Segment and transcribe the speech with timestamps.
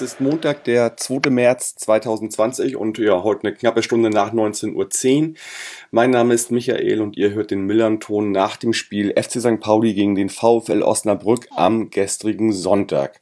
[0.00, 1.28] es ist Montag, der 2.
[1.28, 5.34] März 2020 und ja, heute eine knappe Stunde nach 19.10 Uhr.
[5.90, 9.58] Mein Name ist Michael und ihr hört den Millern-Ton nach dem Spiel FC St.
[9.58, 13.18] Pauli gegen den VfL Osnabrück am gestrigen Sonntag.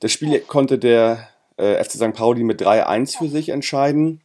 [0.00, 2.12] Das Spiel konnte der äh, FC St.
[2.12, 4.20] Pauli mit 3-1 für sich entscheiden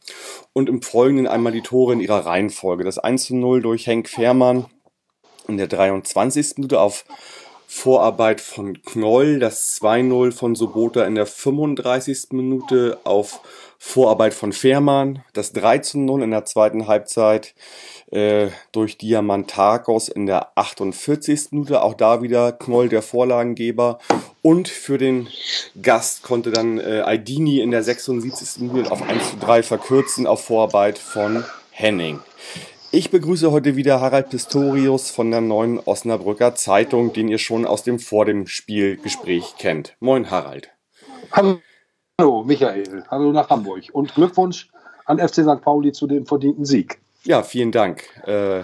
[0.52, 2.84] und im Folgenden einmal die Tore in ihrer Reihenfolge.
[2.84, 4.66] Das 1-0 durch Henk Fehrmann
[5.48, 6.58] in der 23.
[6.58, 7.06] Minute auf
[7.76, 12.28] Vorarbeit von Knoll, das 2-0 von Sobota in der 35.
[12.32, 13.40] Minute auf
[13.78, 17.54] Vorarbeit von Fährmann, das 3-0 in der zweiten Halbzeit
[18.10, 21.48] äh, durch Diamantakos in der 48.
[21.52, 23.98] Minute, auch da wieder Knoll der Vorlagengeber
[24.40, 25.28] und für den
[25.80, 28.62] Gast konnte dann äh, Aidini in der 76.
[28.62, 32.20] Minute auf 1 3 verkürzen auf Vorarbeit von Henning.
[32.92, 37.82] Ich begrüße heute wieder Harald Pistorius von der neuen Osnabrücker Zeitung, den ihr schon aus
[37.82, 39.96] dem vor dem Spielgespräch kennt.
[39.98, 40.70] Moin Harald.
[41.32, 44.68] Hallo Michael, hallo nach Hamburg und Glückwunsch
[45.04, 45.62] an FC St.
[45.62, 47.00] Pauli zu dem verdienten Sieg.
[47.24, 48.04] Ja, vielen Dank.
[48.24, 48.62] Äh,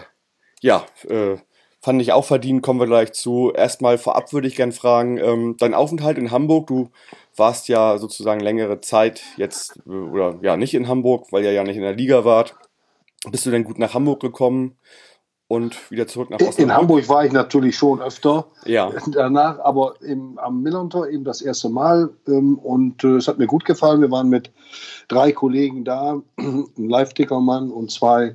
[0.61, 1.36] ja, äh,
[1.81, 3.53] fand ich auch verdient, kommen wir gleich zu.
[3.53, 6.91] Erstmal vorab würde ich gerne fragen, ähm, dein Aufenthalt in Hamburg, du
[7.36, 11.64] warst ja sozusagen längere Zeit jetzt, äh, oder ja, nicht in Hamburg, weil ihr ja
[11.64, 12.55] nicht in der Liga wart.
[13.31, 14.77] Bist du denn gut nach Hamburg gekommen
[15.47, 16.59] und wieder zurück nach Osnabrück?
[16.59, 18.91] In Hamburg war ich natürlich schon öfter ja.
[19.12, 23.47] danach, aber im, am Millantor eben das erste Mal ähm, und äh, es hat mir
[23.47, 24.01] gut gefallen.
[24.01, 24.51] Wir waren mit
[25.09, 28.34] drei Kollegen da, ein Live-Tickermann und zwei,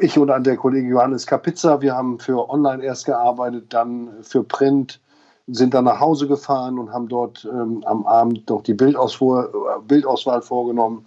[0.00, 1.80] ich und der Kollege Johannes Kapitza.
[1.80, 5.00] Wir haben für Online erst gearbeitet, dann für Print,
[5.46, 9.50] sind dann nach Hause gefahren und haben dort ähm, am Abend noch die Bildauswahl,
[9.86, 11.06] Bildauswahl vorgenommen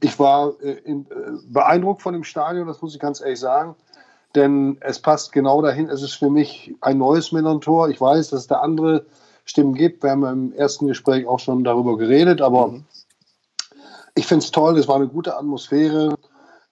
[0.00, 1.04] ich war äh, äh,
[1.46, 3.74] beeindruckt von dem Stadion, das muss ich ganz ehrlich sagen.
[4.34, 5.88] Denn es passt genau dahin.
[5.88, 7.88] Es ist für mich ein neues Millern-Tor.
[7.88, 9.06] Ich weiß, dass es da andere
[9.44, 10.04] Stimmen gibt.
[10.04, 12.40] Wir haben im ersten Gespräch auch schon darüber geredet.
[12.40, 12.84] Aber mhm.
[14.14, 14.78] ich finde es toll.
[14.78, 16.14] Es war eine gute Atmosphäre.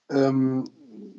[0.09, 0.65] Ähm,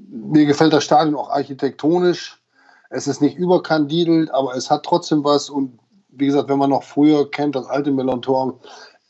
[0.10, 2.42] mir gefällt das Stadion auch architektonisch.
[2.90, 5.50] Es ist nicht überkandidelt, aber es hat trotzdem was.
[5.50, 5.78] Und
[6.10, 8.60] wie gesagt, wenn man noch früher kennt, das alte Millern-Tor,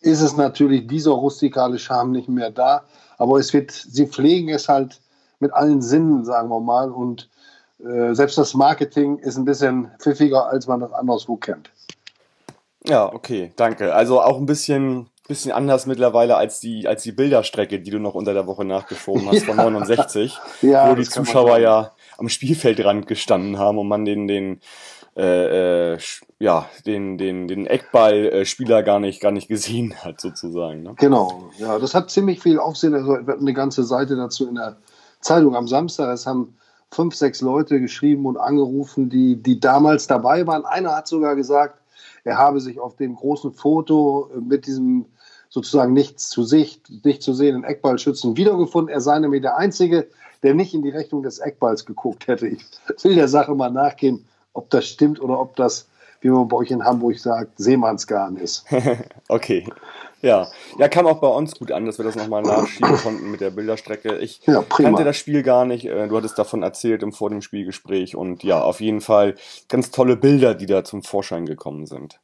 [0.02, 2.84] ist es natürlich dieser rustikale Charme nicht mehr da.
[3.18, 5.02] Aber es wird, sie pflegen es halt
[5.40, 6.92] mit allen Sinnen, sagen wir mal.
[6.92, 7.30] Und
[7.84, 11.70] äh, selbst das Marketing ist ein bisschen pfiffiger, als man das anderswo kennt.
[12.86, 13.94] Ja, okay, danke.
[13.94, 18.16] Also auch ein bisschen, bisschen anders mittlerweile als die, als die Bilderstrecke, die du noch
[18.16, 23.60] unter der Woche nachgeschoben hast von 69, ja, wo die Zuschauer ja am Spielfeldrand gestanden
[23.60, 24.62] haben und man den, den
[25.16, 25.98] äh, äh,
[26.40, 30.84] ja, den, den, den Eckballspieler gar nicht, gar nicht gesehen hat, sozusagen.
[30.84, 30.94] Ne?
[30.98, 32.94] Genau, ja, das hat ziemlich viel Aufsehen.
[32.94, 34.78] Also, eine ganze Seite dazu in der
[35.22, 36.14] Zeitung am Samstag.
[36.14, 36.56] Es haben
[36.92, 40.66] fünf, sechs Leute geschrieben und angerufen, die, die damals dabei waren.
[40.66, 41.80] Einer hat sogar gesagt,
[42.24, 45.06] er habe sich auf dem großen Foto mit diesem
[45.50, 48.94] sozusagen nichts zu Sicht, nicht zu sehenden Eckballschützen wiedergefunden.
[48.94, 50.08] Er sei nämlich der Einzige,
[50.44, 52.48] der nicht in die Richtung des Eckballs geguckt hätte.
[52.48, 52.64] Ich
[53.02, 54.26] will der Sache mal nachgehen
[54.60, 55.88] ob das stimmt oder ob das,
[56.20, 58.66] wie man bei euch in Hamburg sagt, Seemannsgarn ist.
[59.30, 59.66] okay.
[60.22, 60.50] Ja.
[60.78, 63.52] ja, kam auch bei uns gut an, dass wir das nochmal nachschieben konnten mit der
[63.52, 64.18] Bilderstrecke.
[64.18, 65.86] Ich ja, kannte das Spiel gar nicht.
[65.86, 69.36] Äh, du hattest davon erzählt im vor dem Spielgespräch und ja, auf jeden Fall
[69.70, 72.20] ganz tolle Bilder, die da zum Vorschein gekommen sind.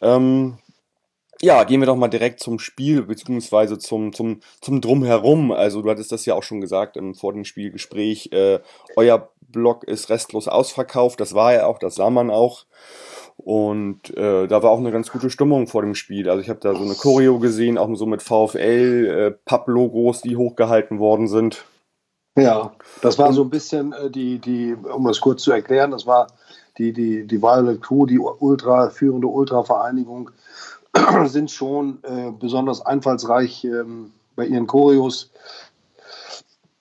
[0.00, 0.58] Ähm,
[1.42, 5.52] ja, gehen wir doch mal direkt zum Spiel, beziehungsweise zum, zum, zum Drumherum.
[5.52, 8.30] Also du hattest das ja auch schon gesagt im vor dem Spielgespräch.
[8.32, 8.60] Äh,
[8.94, 11.20] euer Block ist restlos ausverkauft.
[11.20, 12.66] Das war ja auch, das sah man auch.
[13.36, 16.28] Und äh, da war auch eine ganz gute Stimmung vor dem Spiel.
[16.28, 20.98] Also ich habe da so eine Choreo gesehen, auch so mit VfL, äh, die hochgehalten
[20.98, 21.64] worden sind.
[22.36, 22.72] Ja,
[23.02, 26.28] das war so ein bisschen äh, die, die, um das kurz zu erklären, das war
[26.78, 30.30] die, die, die Violet Crew, die Ultra, führende Ultra-Vereinigung,
[31.26, 35.30] sind schon äh, besonders einfallsreich ähm, bei ihren Choreos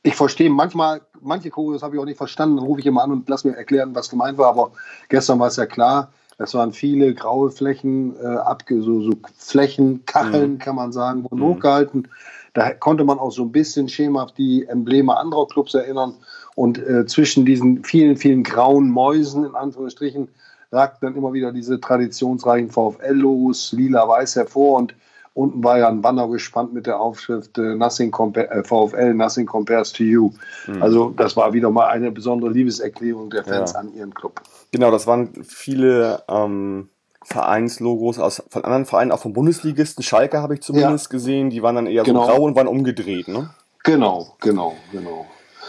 [0.04, 3.12] ich verstehe manchmal, manche Choreos habe ich auch nicht verstanden, dann rufe ich immer an
[3.12, 4.72] und lass mir erklären, was gemeint war, aber
[5.10, 10.06] gestern war es ja klar, es waren viele graue Flächen, äh, abge, so, so Flächen,
[10.06, 10.60] Kacheln, mhm.
[10.60, 11.56] kann man sagen, wurden mhm.
[11.56, 12.08] hochgehalten.
[12.54, 16.16] Da konnte man auch so ein bisschen schemhaft die Embleme anderer Clubs erinnern.
[16.56, 20.30] Und äh, zwischen diesen vielen, vielen grauen Mäusen, in Anführungsstrichen,
[20.72, 24.78] ragten dann immer wieder diese traditionsreichen VfL-Logos, lila-weiß hervor.
[24.78, 24.96] Und
[25.40, 29.94] Unten war ja ein Banner gespannt mit der Aufschrift äh, Nothing äh, VfL, Nothing Compares
[29.94, 30.32] to You.
[30.68, 30.84] Mhm.
[30.84, 33.80] Also das war wieder mal eine besondere Liebeserklärung der Fans ja.
[33.80, 34.42] an ihren Club.
[34.72, 36.90] Genau, das waren viele ähm,
[37.24, 40.04] Vereinslogos aus, von anderen Vereinen, auch vom Bundesligisten.
[40.04, 41.12] Schalke habe ich zumindest ja.
[41.12, 41.50] gesehen.
[41.50, 42.26] Die waren dann eher genau.
[42.26, 43.50] so grau und waren umgedreht, ne?
[43.86, 45.26] Genau, genau, genau.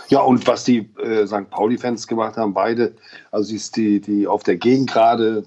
[0.08, 1.48] Ja, und was die äh, St.
[1.48, 2.96] Pauli-Fans gemacht haben, beide,
[3.30, 5.44] also ist die, die auf der Gegend gerade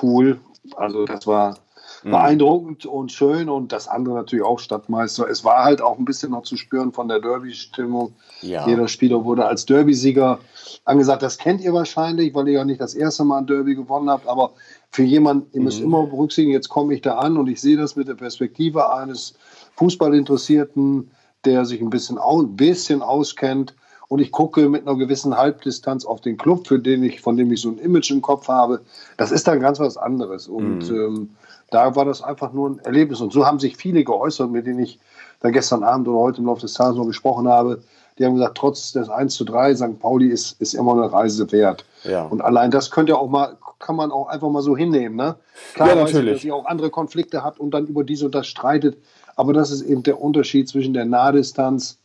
[0.00, 0.38] cool.
[0.76, 1.56] Also das war
[2.02, 2.10] mhm.
[2.10, 5.28] beeindruckend und schön und das andere natürlich auch Stadtmeister.
[5.28, 8.14] Es war halt auch ein bisschen noch zu spüren von der Derby-Stimmung.
[8.42, 8.66] Ja.
[8.66, 10.38] Jeder Spieler wurde als Derby-Sieger
[10.84, 11.22] angesagt.
[11.22, 14.26] Das kennt ihr wahrscheinlich, weil ihr ja nicht das erste Mal ein Derby gewonnen habt,
[14.26, 14.52] aber
[14.90, 15.86] für jemanden, ihr müsst mhm.
[15.86, 19.34] immer berücksichtigen, jetzt komme ich da an und ich sehe das mit der Perspektive eines
[19.76, 21.10] Fußballinteressierten,
[21.44, 23.74] der sich ein bisschen, ein bisschen auskennt
[24.10, 27.52] und ich gucke mit einer gewissen Halbdistanz auf den Club, für den ich, von dem
[27.52, 28.80] ich so ein Image im Kopf habe,
[29.16, 30.48] das ist dann ganz was anderes.
[30.48, 30.96] Und mhm.
[30.96, 31.30] ähm,
[31.70, 33.20] da war das einfach nur ein Erlebnis.
[33.20, 34.98] Und so haben sich viele geäußert, mit denen ich
[35.40, 37.82] da gestern Abend oder heute im Laufe des Tages noch gesprochen habe.
[38.18, 39.98] Die haben gesagt, trotz des 1 zu 3, St.
[39.98, 41.86] Pauli ist, ist immer eine Reise wert.
[42.04, 42.24] Ja.
[42.24, 45.16] Und allein das könnte auch mal, kann man auch einfach mal so hinnehmen.
[45.16, 45.36] Ne?
[45.74, 46.34] Klar, ja, natürlich.
[46.34, 48.98] dass ihr auch andere Konflikte habt und dann über dies und das streitet.
[49.36, 51.99] Aber das ist eben der Unterschied zwischen der Nahdistanz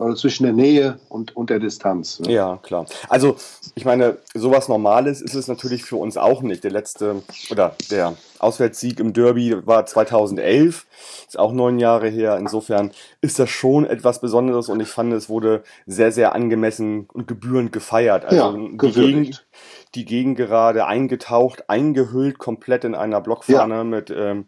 [0.00, 2.20] oder zwischen der Nähe und, und der Distanz.
[2.20, 2.32] Ne?
[2.32, 2.86] Ja, klar.
[3.08, 3.36] Also,
[3.74, 6.64] ich meine, sowas Normales ist es natürlich für uns auch nicht.
[6.64, 10.86] Der letzte oder der Auswärtssieg im Derby war 2011,
[11.28, 12.38] ist auch neun Jahre her.
[12.38, 17.28] Insofern ist das schon etwas Besonderes und ich fand, es wurde sehr, sehr angemessen und
[17.28, 18.24] gebührend gefeiert.
[18.24, 19.46] Also ja, die, Gegend,
[19.94, 23.84] die Gegend gerade eingetaucht, eingehüllt komplett in einer Blockfahne ja.
[23.84, 24.46] mit ähm,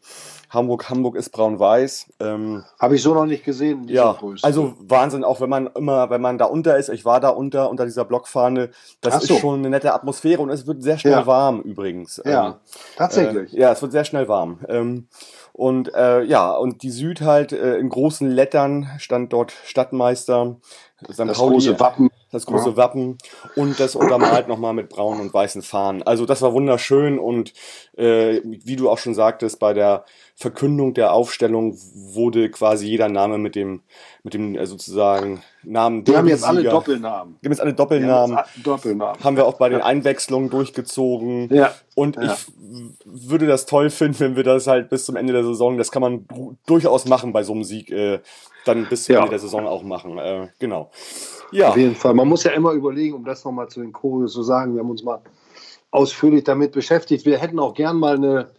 [0.52, 2.12] Hamburg, Hamburg ist braun-weiß.
[2.20, 3.88] Ähm, Habe ich so noch nicht gesehen.
[3.88, 4.44] Ja, Größe.
[4.44, 7.70] also Wahnsinn, auch wenn man immer, wenn man da unter ist, ich war da unter,
[7.70, 8.70] unter dieser Blockfahne,
[9.00, 9.34] das so.
[9.34, 11.26] ist schon eine nette Atmosphäre und es wird sehr schnell ja.
[11.26, 12.20] warm übrigens.
[12.24, 12.54] Ja, ähm,
[12.96, 13.54] tatsächlich.
[13.56, 14.58] Äh, ja, es wird sehr schnell warm.
[14.68, 15.08] Ähm,
[15.54, 20.56] und äh, ja, und die Süd halt äh, in großen Lettern stand dort Stadtmeister,
[21.10, 21.20] St.
[21.20, 22.10] Das Pauli, große Wappen.
[22.30, 22.76] Das große ja.
[22.78, 23.18] Wappen
[23.56, 26.02] und das untermalt nochmal mit braunen und weißen Fahnen.
[26.02, 27.52] Also das war wunderschön und
[27.94, 33.38] äh, wie du auch schon sagtest, bei der Verkündung der Aufstellung wurde quasi jeder Name
[33.38, 33.82] mit dem,
[34.22, 36.04] mit dem äh, sozusagen Namen.
[36.04, 37.38] Die haben jetzt alle Doppelnamen.
[37.40, 38.38] Die haben jetzt alle Doppelnamen.
[38.38, 39.22] Jetzt Doppelnamen.
[39.22, 41.48] Haben wir auch bei den Einwechslungen durchgezogen.
[41.54, 41.74] Ja.
[41.94, 42.32] Und ja.
[42.32, 42.46] ich
[43.04, 46.02] würde das toll finden, wenn wir das halt bis zum Ende der Saison, das kann
[46.02, 46.26] man
[46.66, 48.20] durchaus machen bei so einem Sieg, äh,
[48.64, 49.18] dann bis zum ja.
[49.20, 50.18] Ende der Saison auch machen.
[50.18, 50.90] Äh, genau.
[51.52, 51.68] Ja.
[51.68, 52.14] Auf jeden Fall.
[52.14, 54.90] Man muss ja immer überlegen, um das nochmal zu den Choreos zu sagen, wir haben
[54.90, 55.20] uns mal
[55.90, 57.26] ausführlich damit beschäftigt.
[57.26, 58.50] Wir hätten auch gern mal eine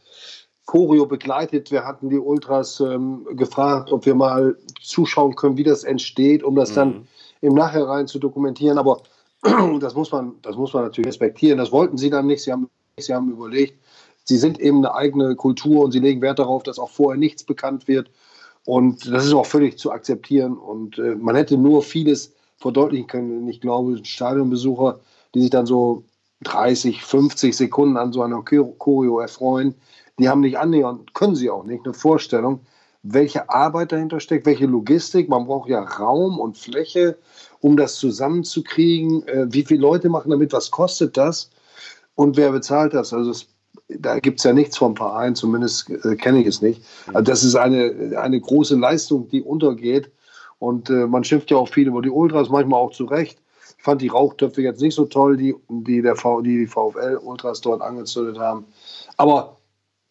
[0.66, 1.72] Choreo begleitet.
[1.72, 6.56] Wir hatten die Ultras ähm, gefragt, ob wir mal zuschauen können, wie das entsteht, um
[6.56, 6.76] das mhm.
[6.76, 7.08] dann
[7.42, 8.78] im Nachhinein zu dokumentieren.
[8.78, 9.02] Aber
[9.80, 11.58] das muss man, das muss man natürlich respektieren.
[11.58, 12.44] Das wollten sie dann nicht.
[12.44, 13.78] Sie haben, sie haben überlegt,
[14.24, 17.44] sie sind eben eine eigene Kultur und sie legen Wert darauf, dass auch vorher nichts
[17.44, 18.10] bekannt wird.
[18.66, 20.58] Und das ist auch völlig zu akzeptieren.
[20.58, 23.48] Und äh, man hätte nur vieles verdeutlichen können.
[23.50, 25.02] Ich glaube, Stadionbesucher,
[25.36, 26.06] die sich dann so
[26.44, 29.76] 30, 50 Sekunden an so einer Choreo erfreuen,
[30.20, 32.62] die haben nicht annähernd, können sie auch nicht, eine Vorstellung,
[33.04, 35.28] welche Arbeit dahinter steckt, welche Logistik.
[35.28, 37.18] Man braucht ja Raum und Fläche,
[37.60, 39.28] um das zusammenzukriegen.
[39.28, 40.54] Äh, wie viele Leute machen damit?
[40.54, 41.50] Was kostet das?
[42.16, 43.14] Und wer bezahlt das?
[43.14, 43.48] Also es,
[43.90, 46.82] da gibt es ja nichts vom Verein, zumindest äh, kenne ich es nicht.
[47.08, 50.10] Also das ist eine, eine große Leistung, die untergeht.
[50.60, 53.42] Und äh, man schimpft ja auch viel über die Ultras, manchmal auch zu Recht.
[53.78, 57.60] Ich fand die Rauchtöpfe jetzt nicht so toll, die die, der v, die, die VfL-Ultras
[57.60, 58.66] dort angezündet haben.
[59.18, 59.58] Aber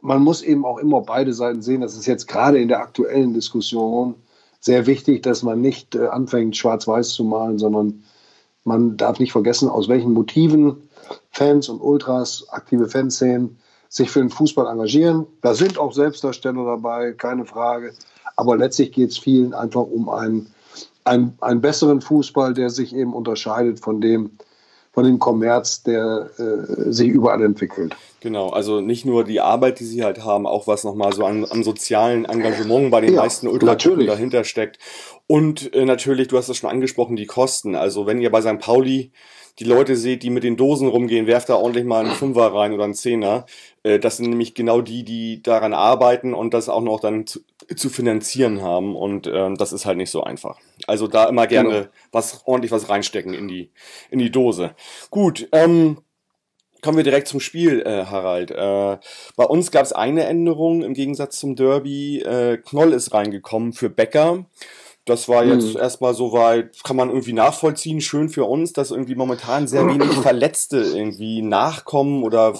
[0.02, 1.80] man muss eben auch immer beide Seiten sehen.
[1.80, 4.16] Das ist jetzt gerade in der aktuellen Diskussion
[4.60, 8.02] sehr wichtig, dass man nicht äh, anfängt, schwarz-weiß zu malen, sondern
[8.64, 10.88] man darf nicht vergessen, aus welchen Motiven
[11.30, 15.26] Fans und Ultras, aktive Fanszenen sich für den Fußball engagieren.
[15.40, 17.92] Da sind auch Selbstdarsteller dabei, keine Frage.
[18.36, 20.48] Aber letztlich geht es vielen einfach um einen,
[21.04, 24.30] einen, einen besseren Fußball, der sich eben unterscheidet von dem,
[24.92, 27.96] von dem Kommerz, der äh, sich überall entwickelt.
[28.20, 31.46] Genau, also nicht nur die Arbeit, die sie halt haben, auch was nochmal so an,
[31.48, 34.78] am sozialen Engagement bei den ja, meisten Ultratüren dahinter steckt.
[35.26, 37.74] Und äh, natürlich, du hast es schon angesprochen, die Kosten.
[37.74, 38.58] Also wenn ihr bei St.
[38.58, 39.12] Pauli
[39.58, 42.72] die Leute seht, die mit den Dosen rumgehen, werft da ordentlich mal einen Fünfer rein
[42.72, 43.46] oder einen Zehner.
[43.82, 47.40] Äh, das sind nämlich genau die, die daran arbeiten und das auch noch dann zu,
[47.76, 48.96] zu finanzieren haben.
[48.96, 50.58] Und äh, das ist halt nicht so einfach.
[50.86, 51.86] Also da immer gerne genau.
[52.12, 53.70] was ordentlich was reinstecken in die,
[54.10, 54.74] in die Dose.
[55.10, 55.98] Gut, ähm,
[56.84, 58.50] Kommen wir direkt zum Spiel, äh, Harald.
[58.50, 58.98] Äh,
[59.36, 62.18] bei uns gab es eine Änderung im Gegensatz zum Derby.
[62.22, 64.46] Äh, Knoll ist reingekommen für Becker.
[65.04, 65.80] Das war jetzt mhm.
[65.80, 70.78] erstmal soweit, kann man irgendwie nachvollziehen, schön für uns, dass irgendwie momentan sehr wenig Verletzte
[70.78, 72.54] irgendwie nachkommen oder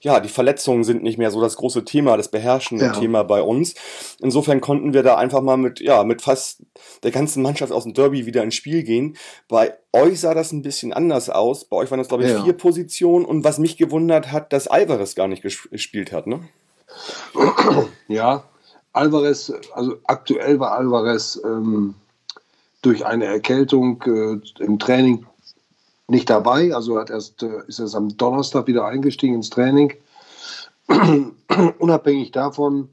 [0.00, 2.92] ja, die Verletzungen sind nicht mehr so das große Thema, das beherrschende ja.
[2.92, 3.74] Thema bei uns.
[4.20, 6.62] Insofern konnten wir da einfach mal mit, ja, mit fast
[7.02, 9.16] der ganzen Mannschaft aus dem Derby wieder ins Spiel gehen.
[9.48, 11.64] Bei euch sah das ein bisschen anders aus.
[11.64, 12.44] Bei euch waren das, glaube ich, ja.
[12.44, 16.48] vier Positionen und was mich gewundert hat, dass Alvarez gar nicht gespielt hat, ne?
[18.06, 18.44] Ja,
[18.98, 21.94] Alvarez, also aktuell war Alvarez ähm,
[22.82, 25.24] durch eine Erkältung äh, im Training
[26.08, 26.74] nicht dabei.
[26.74, 29.94] Also hat erst, äh, ist erst am Donnerstag wieder eingestiegen ins Training.
[31.78, 32.88] Unabhängig davon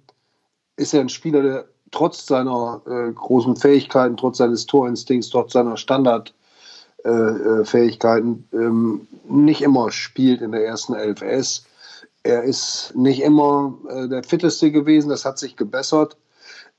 [0.75, 5.77] ist er ein Spieler, der trotz seiner äh, großen Fähigkeiten, trotz seines Torinstinkts, trotz seiner
[5.77, 11.65] Standardfähigkeiten äh, äh ähm, nicht immer spielt in der ersten LFS.
[12.25, 16.17] Er ist nicht immer äh, der Fitteste gewesen, das hat sich gebessert.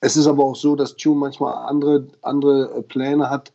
[0.00, 3.52] Es ist aber auch so, dass Tune manchmal andere, andere äh, Pläne hat.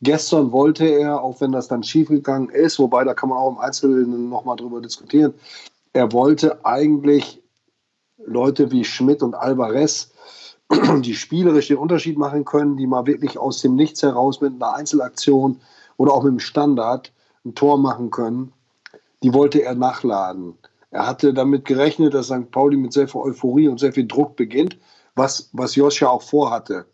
[0.00, 3.58] Gestern wollte er, auch wenn das dann schiefgegangen ist, wobei da kann man auch im
[3.58, 5.34] Einzelnen nochmal drüber diskutieren,
[5.92, 7.42] er wollte eigentlich
[8.24, 10.12] Leute wie Schmidt und Alvarez,
[11.00, 14.74] die spielerisch den Unterschied machen können, die mal wirklich aus dem Nichts heraus mit einer
[14.74, 15.60] Einzelaktion
[15.96, 17.10] oder auch mit dem Standard
[17.44, 18.52] ein Tor machen können,
[19.24, 20.56] die wollte er nachladen.
[20.94, 22.50] Er hatte damit gerechnet, dass St.
[22.50, 24.78] Pauli mit sehr viel Euphorie und sehr viel Druck beginnt
[25.14, 26.86] was, was Josh ja auch vorhatte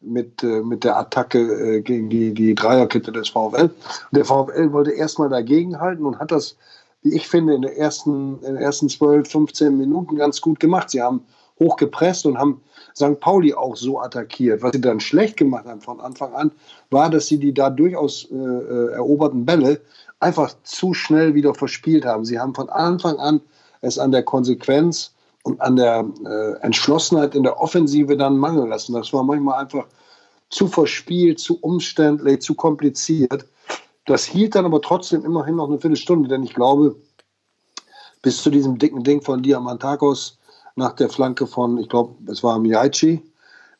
[0.00, 3.64] mit, äh, mit der Attacke äh, gegen die, die Dreierkette des VfL.
[3.64, 3.72] Und
[4.12, 6.56] der VfL wollte erstmal dagegenhalten und hat das,
[7.02, 10.90] wie ich finde, in, der ersten, in den ersten 12, 15 Minuten ganz gut gemacht.
[10.90, 11.24] Sie haben
[11.58, 12.60] hochgepresst und haben
[12.94, 13.18] St.
[13.18, 14.62] Pauli auch so attackiert.
[14.62, 16.52] Was sie dann schlecht gemacht haben von Anfang an,
[16.90, 19.80] war, dass sie die da durchaus äh, äh eroberten Bälle
[20.20, 22.24] einfach zu schnell wieder verspielt haben.
[22.24, 23.40] Sie haben von Anfang an
[23.80, 28.94] es an der Konsequenz und an der äh, Entschlossenheit in der Offensive dann mangeln lassen.
[28.94, 29.86] Das war manchmal einfach
[30.50, 33.46] zu verspielt, zu umständlich, zu kompliziert.
[34.06, 36.96] Das hielt dann aber trotzdem immerhin noch eine Viertelstunde, denn ich glaube,
[38.22, 40.38] bis zu diesem dicken Ding von Diamantakos
[40.76, 43.22] nach der Flanke von, ich glaube, es war Miyaichi,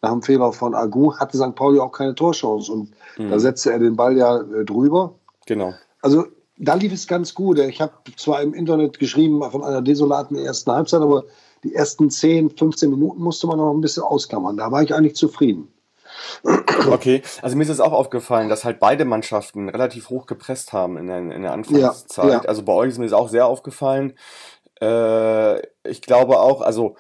[0.03, 1.55] nach dem Fehler von Agu, hatte St.
[1.55, 2.71] Pauli auch keine Torchance.
[2.71, 3.31] Und mhm.
[3.31, 5.15] da setzte er den Ball ja äh, drüber.
[5.47, 5.75] Genau.
[6.01, 6.27] Also
[6.57, 7.59] da lief es ganz gut.
[7.59, 11.25] Ich habe zwar im Internet geschrieben von einer desolaten ersten Halbzeit, aber
[11.65, 14.57] die ersten 10, 15 Minuten musste man noch ein bisschen ausklammern.
[14.57, 15.73] Da war ich eigentlich zufrieden.
[16.91, 20.97] Okay, also mir ist es auch aufgefallen, dass halt beide Mannschaften relativ hoch gepresst haben
[20.97, 22.25] in der, in der Anfangszeit.
[22.25, 22.41] Ja, ja.
[22.41, 24.15] Also bei euch ist mir das auch sehr aufgefallen.
[24.81, 26.97] Äh, ich glaube auch, also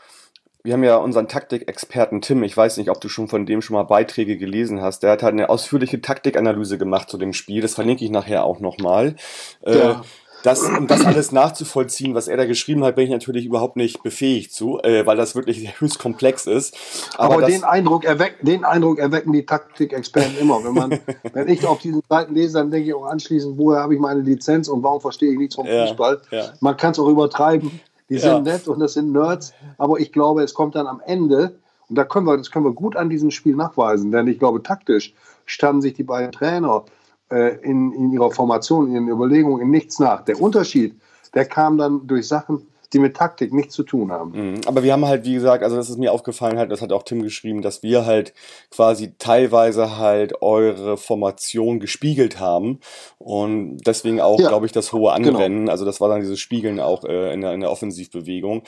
[0.64, 3.74] wir haben ja unseren Taktikexperten Tim, ich weiß nicht, ob du schon von dem schon
[3.74, 7.74] mal Beiträge gelesen hast, der hat halt eine ausführliche Taktikanalyse gemacht zu dem Spiel, das
[7.74, 9.14] verlinke ich nachher auch nochmal.
[9.62, 10.02] Äh, ja.
[10.44, 14.02] Das, um das alles nachzuvollziehen, was er da geschrieben hat, bin ich natürlich überhaupt nicht
[14.02, 16.76] befähigt zu, äh, weil das wirklich höchst komplex ist.
[17.16, 20.62] Aber, Aber den, Eindruck erweck, den Eindruck erwecken die Taktikexperten immer.
[20.62, 21.00] Wenn, man,
[21.32, 24.20] wenn ich auf diesen Seiten lese, dann denke ich auch anschließend, woher habe ich meine
[24.20, 26.20] Lizenz und warum verstehe ich nichts vom ja, Fußball.
[26.30, 26.52] Ja.
[26.60, 27.80] Man kann es auch übertreiben.
[28.08, 28.20] Die ja.
[28.20, 29.52] sind nett und das sind Nerds.
[29.76, 32.72] Aber ich glaube, es kommt dann am Ende, und da können wir, das können wir
[32.72, 35.14] gut an diesem Spiel nachweisen, denn ich glaube, taktisch
[35.46, 36.84] standen sich die beiden Trainer
[37.30, 40.24] äh, in, in ihrer Formation, in ihren Überlegungen in nichts nach.
[40.24, 40.98] Der Unterschied,
[41.34, 44.32] der kam dann durch Sachen, die mit Taktik nichts zu tun haben.
[44.32, 44.60] Mhm.
[44.66, 47.02] Aber wir haben halt, wie gesagt, also das ist mir aufgefallen halt, das hat auch
[47.02, 48.32] Tim geschrieben, dass wir halt
[48.70, 52.80] quasi teilweise halt eure Formation gespiegelt haben
[53.18, 55.30] und deswegen auch, ja, glaube ich, das hohe genau.
[55.30, 55.60] Anrennen.
[55.60, 55.72] Genau.
[55.72, 58.62] Also das war dann dieses Spiegeln auch äh, in, der, in der Offensivbewegung.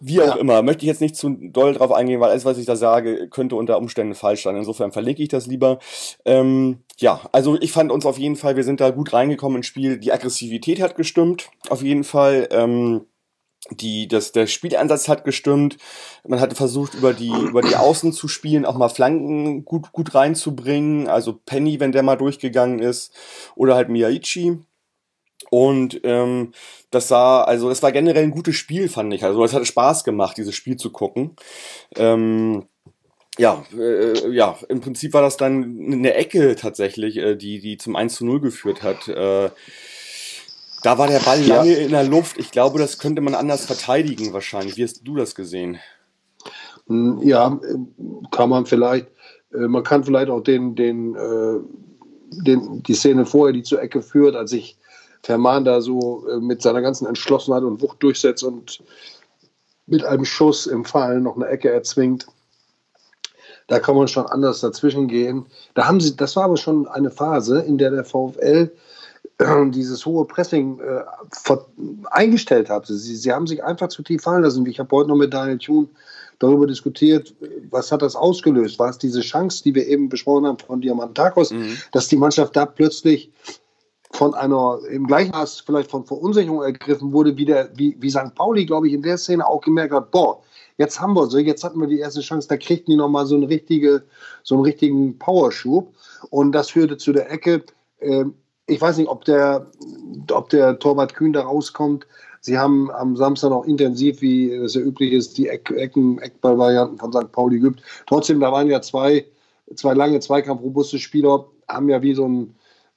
[0.00, 0.36] Wie auch ja.
[0.36, 3.28] immer, möchte ich jetzt nicht zu doll drauf eingehen, weil alles, was ich da sage,
[3.28, 4.54] könnte unter Umständen falsch sein.
[4.54, 5.80] Insofern verlinke ich das lieber.
[6.24, 9.66] Ähm, ja, also ich fand uns auf jeden Fall, wir sind da gut reingekommen ins
[9.66, 9.98] Spiel.
[9.98, 12.48] Die Aggressivität hat gestimmt, auf jeden Fall.
[12.52, 13.06] Ähm,
[13.70, 15.76] die, das, der Spielansatz hat gestimmt.
[16.26, 20.14] Man hatte versucht, über die, über die Außen zu spielen, auch mal Flanken gut, gut
[20.14, 21.08] reinzubringen.
[21.08, 23.12] Also Penny, wenn der mal durchgegangen ist.
[23.54, 24.58] Oder halt Miyaichi.
[25.50, 26.52] Und ähm,
[26.90, 29.24] das sah, also das war generell ein gutes Spiel, fand ich.
[29.24, 31.36] Also es hat Spaß gemacht, dieses Spiel zu gucken.
[31.96, 32.66] Ähm,
[33.38, 37.94] ja, äh, ja, im Prinzip war das dann eine Ecke tatsächlich, äh, die, die zum
[37.94, 39.08] 1 zu 0 geführt hat.
[39.08, 39.50] Äh,
[40.82, 41.78] da war der Ball lange ja.
[41.78, 42.38] in der Luft.
[42.38, 44.76] Ich glaube, das könnte man anders verteidigen wahrscheinlich.
[44.76, 45.78] Wie hast du das gesehen?
[46.86, 47.58] Hm, ja,
[48.30, 49.08] kann man vielleicht.
[49.52, 51.60] Äh, man kann vielleicht auch den, den, äh,
[52.44, 54.78] den, die Szene vorher, die zur Ecke führt, als sich
[55.22, 58.82] Verman da so äh, mit seiner ganzen Entschlossenheit und Wucht durchsetzt und
[59.86, 62.26] mit einem Schuss im Fallen noch eine Ecke erzwingt.
[63.66, 65.46] Da kann man schon anders dazwischen gehen.
[65.74, 68.70] Da haben sie, das war aber schon eine Phase, in der der VfL
[69.70, 71.04] dieses hohe Pressing äh,
[72.10, 72.86] eingestellt hat.
[72.86, 74.66] Sie, sie haben sich einfach zu tief fallen lassen.
[74.66, 75.88] Ich habe heute noch mit Daniel Thun
[76.38, 77.34] darüber diskutiert,
[77.70, 78.78] was hat das ausgelöst?
[78.78, 81.76] War es diese Chance, die wir eben besprochen haben von Diamantakos, mhm.
[81.92, 83.32] dass die Mannschaft da plötzlich
[84.12, 88.34] von einer, im gleichen Maß vielleicht von Verunsicherung ergriffen wurde, wie, der, wie, wie St.
[88.34, 90.42] Pauli, glaube ich, in der Szene auch gemerkt hat, boah,
[90.78, 93.36] jetzt haben wir so, jetzt hatten wir die erste Chance, da kriegten die nochmal so,
[93.36, 94.04] eine richtige,
[94.42, 95.92] so einen richtigen Powerschub
[96.30, 97.64] und das führte zu der Ecke,
[97.98, 98.24] äh,
[98.68, 99.66] ich weiß nicht, ob der,
[100.30, 102.06] ob der Torwart Kühn da rauskommt.
[102.40, 106.98] Sie haben am Samstag noch intensiv, wie es ja üblich ist, die Eck, Ecken, Eckballvarianten
[106.98, 107.32] von St.
[107.32, 107.82] Pauli geübt.
[108.06, 109.24] Trotzdem, da waren ja zwei
[109.74, 112.54] zwei lange Zweikampfrobuste Spieler haben ja wie so ein,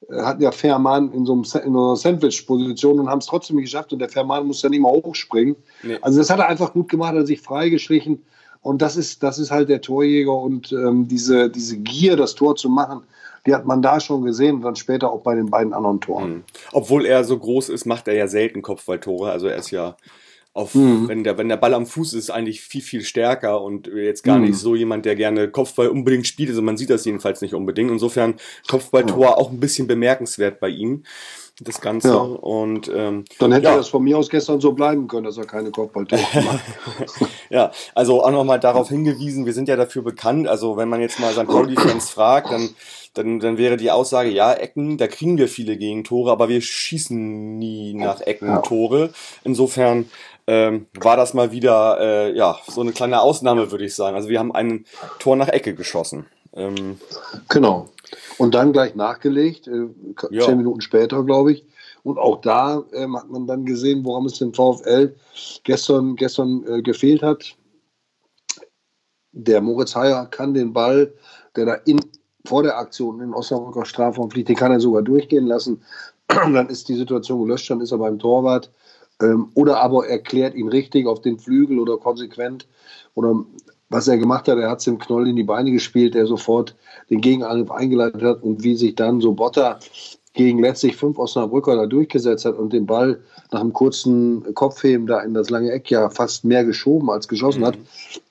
[0.10, 3.66] äh, hatten ja Fährmann in so, einem, in einer Sandwich-Position und haben es trotzdem nicht
[3.66, 5.56] geschafft und der Fährmann muss dann immer hochspringen.
[5.84, 5.98] Nee.
[6.02, 8.22] Also das hat er einfach gut gemacht, hat sich freigeschlichen
[8.62, 12.56] und das ist, das ist halt der Torjäger und ähm, diese, diese Gier, das Tor
[12.56, 13.04] zu machen,
[13.46, 16.30] die hat man da schon gesehen und dann später auch bei den beiden anderen Toren.
[16.30, 16.44] Mhm.
[16.72, 19.32] Obwohl er so groß ist, macht er ja selten Kopfballtore.
[19.32, 19.96] Also er ist ja
[20.54, 21.08] auf, mhm.
[21.08, 24.38] wenn, der, wenn der Ball am Fuß ist, eigentlich viel, viel stärker und jetzt gar
[24.38, 24.46] mhm.
[24.46, 26.50] nicht so jemand, der gerne Kopfball unbedingt spielt.
[26.50, 27.90] Also man sieht das jedenfalls nicht unbedingt.
[27.90, 28.36] Insofern
[28.68, 31.04] Kopfballtor auch ein bisschen bemerkenswert bei ihm
[31.64, 32.10] das Ganze.
[32.10, 32.18] Ja.
[32.18, 33.76] Und, ähm, Dann hätte ja.
[33.76, 37.30] das von mir aus gestern so bleiben können, dass er keine Kopfballtore macht.
[37.50, 41.20] ja, also auch nochmal darauf hingewiesen, wir sind ja dafür bekannt, also wenn man jetzt
[41.20, 41.48] mal St.
[41.48, 42.70] Pauli-Fans fragt, dann,
[43.14, 47.58] dann, dann wäre die Aussage, ja, Ecken, da kriegen wir viele Gegentore, aber wir schießen
[47.58, 49.12] nie nach Ecken Tore.
[49.44, 50.10] Insofern
[50.48, 54.16] ähm, war das mal wieder äh, ja so eine kleine Ausnahme, würde ich sagen.
[54.16, 54.86] Also wir haben ein
[55.20, 56.26] Tor nach Ecke geschossen.
[56.54, 57.00] Ähm,
[57.48, 57.90] genau.
[58.38, 59.88] Und dann gleich nachgelegt, äh,
[60.30, 60.46] ja.
[60.46, 61.66] zehn Minuten später, glaube ich.
[62.04, 65.16] Und auch da ähm, hat man dann gesehen, woran es dem VfL
[65.64, 67.56] gestern, gestern äh, gefehlt hat.
[69.34, 71.14] Der Moritz Heyer kann den Ball,
[71.56, 72.00] der da in,
[72.46, 75.82] vor der Aktion in Osnabrücker Strafraum fliegt, den kann er sogar durchgehen lassen.
[76.28, 78.72] dann ist die Situation gelöscht, dann ist er beim Torwart.
[79.22, 82.68] Ähm, oder aber erklärt ihn richtig auf den Flügel oder konsequent.
[83.14, 83.46] Oder
[83.92, 86.76] was er gemacht hat, er hat es dem Knoll in die Beine gespielt, der sofort
[87.10, 89.80] den Gegenangriff eingeleitet hat und wie sich dann so Botter
[90.34, 93.20] gegen letztlich fünf Osnabrücker da durchgesetzt hat und den Ball
[93.52, 97.66] nach einem kurzen Kopfheben da in das lange Eck ja fast mehr geschoben als geschossen
[97.66, 97.78] hat.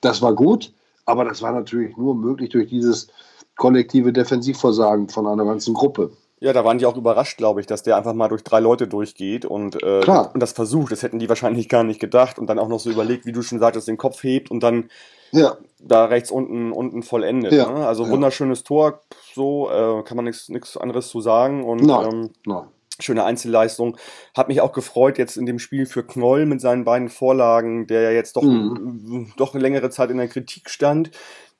[0.01, 0.73] Das war gut,
[1.05, 3.09] aber das war natürlich nur möglich durch dieses
[3.55, 6.09] kollektive Defensivversagen von einer ganzen Gruppe.
[6.43, 8.87] Ja, da waren die auch überrascht, glaube ich, dass der einfach mal durch drei Leute
[8.87, 10.01] durchgeht und, äh,
[10.33, 10.91] und das versucht.
[10.91, 13.43] Das hätten die wahrscheinlich gar nicht gedacht und dann auch noch so überlegt, wie du
[13.43, 14.89] schon sagtest, den Kopf hebt und dann
[15.31, 15.55] ja.
[15.77, 17.53] da rechts unten, unten vollendet.
[17.53, 17.71] Ja.
[17.71, 17.85] Ne?
[17.85, 19.01] Also wunderschönes Tor,
[19.35, 21.63] so äh, kann man nichts anderes zu sagen.
[21.63, 22.09] Und no.
[22.09, 22.65] Ähm, no.
[22.99, 23.97] schöne Einzelleistung.
[24.35, 28.01] Hat mich auch gefreut jetzt in dem Spiel für Knoll mit seinen beiden Vorlagen, der
[28.01, 29.31] ja jetzt doch, mhm.
[29.37, 31.11] doch eine längere Zeit in der Kritik stand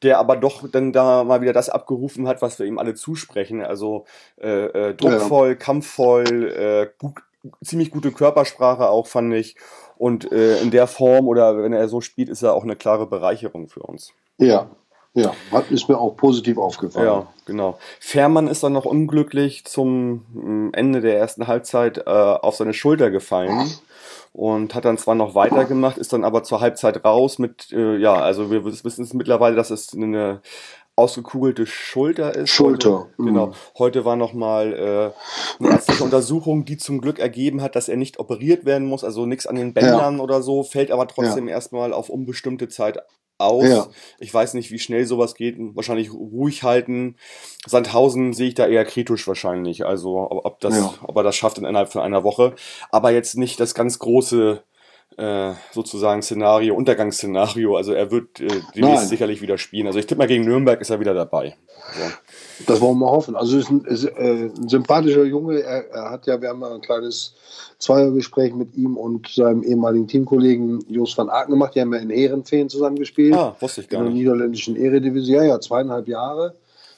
[0.04, 3.64] der aber doch dann da mal wieder das abgerufen hat, was wir ihm alle zusprechen.
[3.64, 4.06] Also
[4.42, 5.56] äh, äh, druckvoll, ja.
[5.56, 7.16] kampfvoll, äh, gut,
[7.64, 9.56] ziemlich gute Körpersprache auch, fand ich.
[9.98, 13.06] Und äh, in der Form oder wenn er so spielt, ist er auch eine klare
[13.06, 14.14] Bereicherung für uns.
[14.38, 14.72] Ja,
[15.14, 17.06] ja, hat, ist mir auch positiv aufgefallen.
[17.06, 17.78] Ja, genau.
[18.00, 23.12] Fährmann ist dann noch unglücklich zum mm, Ende der ersten Halbzeit äh, auf seine Schulter
[23.12, 23.70] gefallen
[24.34, 28.14] und hat dann zwar noch weitergemacht, ist dann aber zur Halbzeit raus mit, äh, ja,
[28.14, 30.42] also wir wissen es mittlerweile, dass es eine
[30.96, 32.50] ausgekugelte Schulter ist.
[32.50, 33.00] Schulter.
[33.02, 33.26] Heute, mhm.
[33.26, 33.52] Genau.
[33.78, 38.20] Heute war nochmal äh, eine ärztliche Untersuchung, die zum Glück ergeben hat, dass er nicht
[38.20, 40.24] operiert werden muss, also nichts an den Bändern ja.
[40.24, 41.56] oder so, fällt aber trotzdem ja.
[41.56, 43.00] erstmal auf unbestimmte Zeit
[43.42, 43.68] aus.
[43.68, 43.88] Ja.
[44.20, 45.56] Ich weiß nicht, wie schnell sowas geht.
[45.58, 47.16] Wahrscheinlich ruhig halten.
[47.66, 49.86] Sandhausen sehe ich da eher kritisch wahrscheinlich.
[49.86, 50.94] Also ob, das, ja.
[51.04, 52.56] ob er das schafft innerhalb von einer Woche.
[52.90, 54.64] Aber jetzt nicht das ganz große
[55.18, 57.76] äh, sozusagen Szenario, Untergangsszenario.
[57.76, 59.88] Also er wird äh, demnächst sicherlich wieder spielen.
[59.88, 61.56] Also ich tippe mal gegen Nürnberg ist er wieder dabei.
[61.94, 62.16] Also.
[62.68, 63.36] Das wollen wir hoffen.
[63.36, 65.62] Also ist ein, ist, äh, ein sympathischer Junge.
[65.62, 67.36] Er, er, hat ja, wir haben ja ein kleines
[67.80, 71.76] Zweiergespräch mit ihm und seinem ehemaligen Teamkollegen Jos van Aken gemacht.
[71.76, 73.34] Die haben ja in Ehrenfeen zusammengespielt.
[73.34, 74.10] Ah, wusste ich gar nicht.
[74.10, 75.36] In der niederländischen Eredivisie.
[75.36, 76.56] Ja, ja, zweieinhalb Jahre.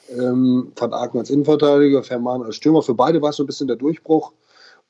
[0.10, 2.84] Ähm, van Aken als Innenverteidiger, Verman als Stürmer.
[2.84, 4.34] Für beide war es so ein bisschen der Durchbruch.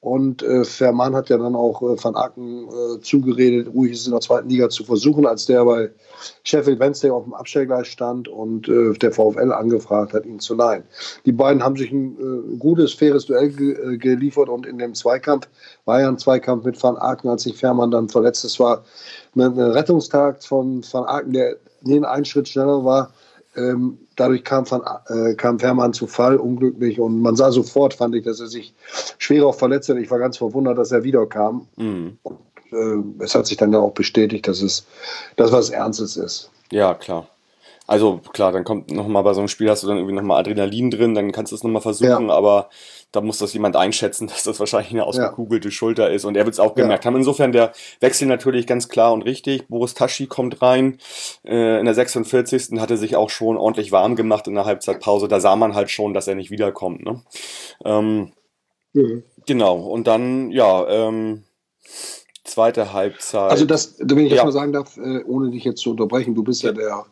[0.03, 4.11] Und äh, Verman hat ja dann auch äh, Van Aken äh, zugeredet, ruhig es in
[4.11, 5.91] der zweiten Liga zu versuchen, als der bei
[6.43, 10.83] Sheffield Wednesday auf dem Abstellgleis stand und äh, der VfL angefragt hat, ihn zu leihen.
[11.25, 14.93] Die beiden haben sich ein äh, gutes, faires Duell ge äh, geliefert und in dem
[14.93, 15.47] Zweikampf
[15.85, 18.43] war ja ein Zweikampf mit Van Aken, als sich Fährmann dann verletzt.
[18.43, 18.83] Es war
[19.37, 23.13] ein Rettungstag von Van Aken, der den einen Schritt schneller war
[23.55, 26.99] ähm, dadurch kam, Van, äh, kam Fährmann zu Fall, unglücklich.
[26.99, 28.73] Und man sah sofort, fand ich, dass er sich
[29.17, 29.97] schwer auch verletzt hat.
[29.97, 31.67] Ich war ganz verwundert, dass er wiederkam.
[31.75, 32.17] Mhm.
[32.23, 32.39] Und,
[32.71, 34.85] äh, es hat sich dann ja auch bestätigt, dass es
[35.35, 36.49] das was Ernstes ist.
[36.71, 37.27] Ja, klar.
[37.85, 40.89] Also klar, dann kommt nochmal bei so einem Spiel, hast du dann irgendwie nochmal Adrenalin
[40.89, 42.33] drin, dann kannst du es nochmal versuchen, ja.
[42.33, 42.69] aber
[43.13, 45.71] da muss das jemand einschätzen, dass das wahrscheinlich eine ausgekugelte ja.
[45.71, 46.25] Schulter ist.
[46.25, 47.09] Und er wird es auch gemerkt ja.
[47.09, 47.15] haben.
[47.15, 47.71] Insofern der
[48.01, 49.67] Wechsel natürlich ganz klar und richtig.
[49.67, 50.97] Boris Taschi kommt rein.
[51.45, 52.79] Äh, in der 46.
[52.79, 55.27] hatte sich auch schon ordentlich warm gemacht in der Halbzeitpause.
[55.27, 57.05] Da sah man halt schon, dass er nicht wiederkommt.
[57.05, 57.21] Ne?
[57.85, 58.31] Ähm,
[58.93, 59.23] mhm.
[59.45, 59.77] Genau.
[59.77, 61.43] Und dann, ja, ähm,
[62.43, 63.51] zweite Halbzeit.
[63.51, 64.45] Also das, wenn ich das ja.
[64.45, 67.05] mal sagen darf, äh, ohne dich jetzt zu unterbrechen, du bist ja der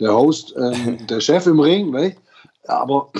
[0.00, 2.16] der Host, ähm, der Chef im Ring, ne?
[2.64, 3.10] aber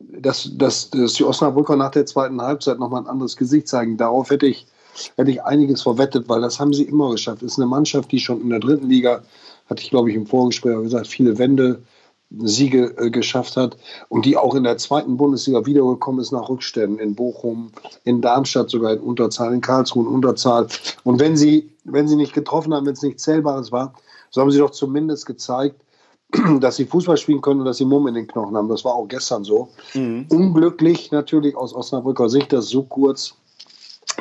[0.00, 4.30] dass, dass, dass die Osnabrücker nach der zweiten Halbzeit nochmal ein anderes Gesicht zeigen, darauf
[4.30, 4.66] hätte ich,
[5.16, 7.42] hätte ich einiges verwettet, weil das haben sie immer geschafft.
[7.42, 9.22] Das ist eine Mannschaft, die schon in der dritten Liga,
[9.66, 11.82] hatte ich glaube ich im Vorgespräch gesagt, viele Wände
[12.30, 13.76] Siege äh, geschafft hat
[14.08, 17.72] und die auch in der zweiten Bundesliga wiedergekommen ist nach Rückständen in Bochum,
[18.04, 20.66] in Darmstadt sogar in Unterzahl, in Karlsruhe in Unterzahl.
[21.04, 23.94] Und wenn sie, wenn sie nicht getroffen haben, wenn es nichts Zählbares war,
[24.30, 25.80] so haben sie doch zumindest gezeigt,
[26.60, 28.68] dass sie Fußball spielen können und dass sie Mumm in den Knochen haben.
[28.68, 29.68] Das war auch gestern so.
[29.94, 30.26] Mhm.
[30.28, 33.34] Unglücklich natürlich aus Osnabrücker Sicht, dass so kurz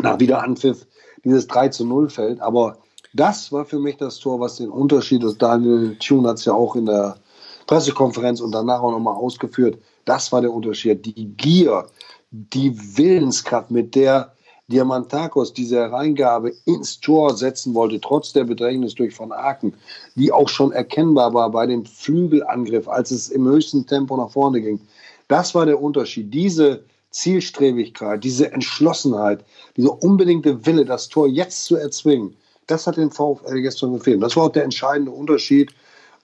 [0.02, 0.86] nach Wiederanpfiff
[1.24, 2.42] dieses 3 zu 0 fällt.
[2.42, 2.78] Aber
[3.14, 5.42] das war für mich das Tor, was den Unterschied ist.
[5.42, 7.18] Daniel Thune hat es ja auch in der
[7.66, 9.78] Pressekonferenz und danach auch nochmal ausgeführt.
[10.06, 11.06] Das war der Unterschied.
[11.06, 11.88] Die Gier,
[12.32, 14.34] die Willenskraft, mit der
[14.70, 19.74] Diamantakos diese Hereingabe ins Tor setzen wollte, trotz der Bedrängnis durch Von Aken,
[20.16, 24.60] die auch schon erkennbar war bei dem Flügelangriff, als es im höchsten Tempo nach vorne
[24.60, 24.82] ging.
[25.30, 26.34] Das war der Unterschied.
[26.34, 29.46] Diese Zielstrebigkeit, diese Entschlossenheit,
[29.78, 32.36] dieser unbedingte Wille, das Tor jetzt zu erzwingen,
[32.68, 34.22] das hat den VfL gestern gefehlt.
[34.22, 35.74] Das war auch der entscheidende Unterschied.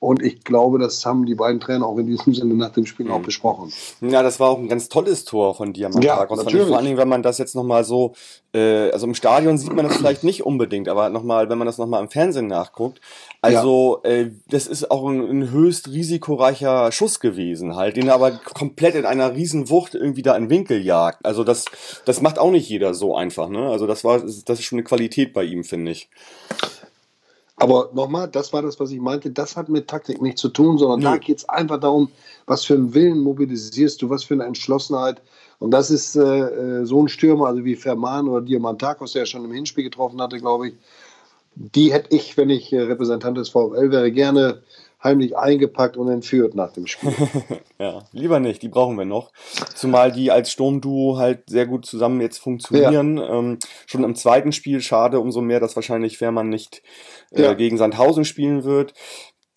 [0.04, 3.06] Und ich glaube, das haben die beiden Trainer auch in diesem Sinne nach dem Spiel
[3.06, 3.14] mhm.
[3.14, 3.72] auch besprochen.
[4.02, 6.38] Ja, das war auch ein ganz tolles Tor von Diamantakos.
[6.38, 6.68] Ja, natürlich.
[6.68, 8.14] Vor allen Dingen, wenn man das jetzt nochmal so,
[8.54, 11.78] äh, also im Stadion sieht man das vielleicht nicht unbedingt, aber nochmal, wenn man das
[11.78, 13.00] nochmal im Fernsehen nachguckt,
[13.42, 14.10] also ja.
[14.10, 18.96] äh, das ist auch ein, ein, höchst risikoreicher Schuss gewesen, halt, den er aber komplett
[18.96, 21.26] in einer riesen Wucht irgendwie da in Winkel jagt.
[21.26, 21.66] Also das,
[22.04, 23.70] das macht auch nicht jeder so einfach, ne?
[23.70, 26.10] Also das war, das ist schon eine Qualität bei ihm, finde ich.
[27.58, 29.30] Aber nochmal, das war das, was ich meinte.
[29.30, 31.06] Das hat mit Taktik nichts zu tun, sondern nee.
[31.06, 32.10] da geht es einfach darum,
[32.48, 35.22] was für einen Willen mobilisierst du, was für eine Entschlossenheit.
[35.60, 39.26] Und das ist äh, äh so ein Stürmer, also wie Ferman oder Diamantakos, der ja
[39.26, 40.74] schon im Hinspiel getroffen hatte, glaube ich.
[41.56, 44.64] Die hätte ich, wenn ich äh, Repräsentant des VfL wäre, gerne
[45.04, 47.14] heimlich eingepackt und entführt nach dem Spiel.
[47.80, 49.32] ja, lieber nicht, die brauchen wir noch.
[49.76, 53.18] Zumal die als Sturmduo halt sehr gut zusammen jetzt funktionieren.
[53.18, 53.38] Ja.
[53.38, 56.82] Ähm, schon im zweiten Spiel schade, umso mehr, dass wahrscheinlich Fährmann nicht
[57.32, 57.54] äh, ja.
[57.54, 58.94] gegen Sandhausen spielen wird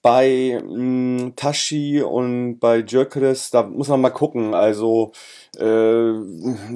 [0.06, 4.54] bei mh, mm, Tashi und bei Jökeres, da muss man mal gucken.
[4.54, 5.10] Also
[5.58, 6.12] äh,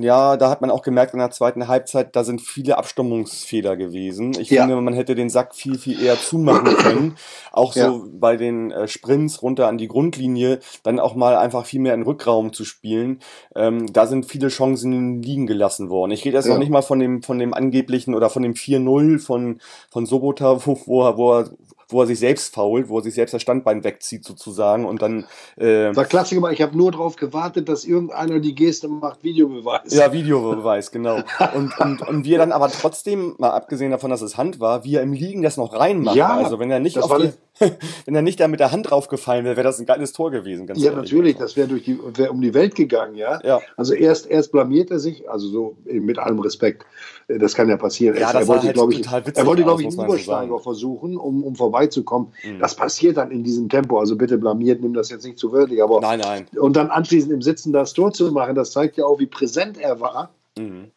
[0.00, 4.32] ja, da hat man auch gemerkt in der zweiten Halbzeit, da sind viele Abstimmungsfehler gewesen.
[4.36, 4.62] Ich ja.
[4.62, 7.16] finde, man hätte den Sack viel, viel eher zumachen können.
[7.52, 7.86] Auch ja.
[7.86, 11.94] so bei den äh, Sprints runter an die Grundlinie, dann auch mal einfach viel mehr
[11.94, 13.20] in Rückraum zu spielen.
[13.54, 16.10] Ähm, da sind viele Chancen liegen gelassen worden.
[16.10, 16.54] Ich rede jetzt ja.
[16.54, 20.66] noch nicht mal von dem, von dem angeblichen oder von dem 4-0 von, von Sobota,
[20.66, 21.50] wo, wo, er, wo er
[21.92, 25.26] wo er sich selbst fault, wo er sich selbst das Standbein wegzieht sozusagen und dann.
[25.56, 29.92] Äh, War Klassiker, ich habe nur darauf gewartet, dass irgendeiner die Geste macht, Videobeweis.
[29.92, 31.20] Ja, Videobeweis, genau.
[31.54, 34.96] Und, und, und wir dann aber trotzdem, mal abgesehen davon, dass es Hand war, wie
[34.96, 36.16] er im Liegen das noch reinmacht.
[36.16, 37.32] Ja, also wenn er nicht auf die,
[38.06, 40.66] wenn er nicht da mit der Hand draufgefallen wäre, wäre das ein geiles Tor gewesen.
[40.66, 40.92] ja, ehrlich.
[40.94, 43.38] natürlich, das wäre durch die, wäre um die Welt gegangen, ja.
[43.44, 43.60] ja.
[43.76, 46.86] Also erst, erst blamiert er sich, also so mit allem Respekt,
[47.28, 48.16] das kann ja passieren.
[48.16, 51.44] Ja, er, wollte, halt glaube ich, er wollte, glaube ich, einen Übersteiger so versuchen, um,
[51.44, 52.32] um vorbeizukommen.
[52.42, 52.58] Mhm.
[52.60, 53.98] Das passiert dann in diesem Tempo.
[53.98, 56.46] Also bitte blamiert, nimm das jetzt nicht zu wörtlich, aber nein, nein.
[56.58, 59.78] und dann anschließend im Sitzen das Tor zu machen, das zeigt ja auch, wie präsent
[59.78, 60.30] er war.
[60.58, 60.90] Mhm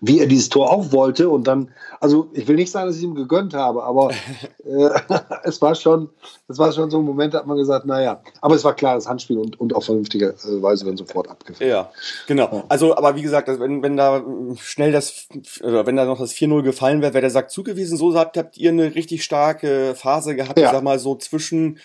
[0.00, 1.28] wie er dieses Tor auch wollte.
[1.28, 4.10] Und dann, also ich will nicht sagen, dass ich ihm gegönnt habe, aber
[4.64, 4.90] äh,
[5.44, 6.10] es war schon,
[6.48, 9.08] es war schon so ein Moment, da hat man gesagt, naja, aber es war klares
[9.08, 11.70] Handspiel und, und auf vernünftige äh, Weise werden sofort abgefällt.
[11.70, 11.90] Ja,
[12.26, 12.64] genau.
[12.68, 14.24] Also, aber wie gesagt, wenn, wenn da
[14.58, 15.28] schnell das,
[15.62, 17.96] oder wenn da noch das 4-0 gefallen wäre, wäre der Sack zugewiesen.
[17.96, 20.66] So habt, habt ihr eine richtig starke Phase gehabt, ja.
[20.66, 21.78] ich sag mal so zwischen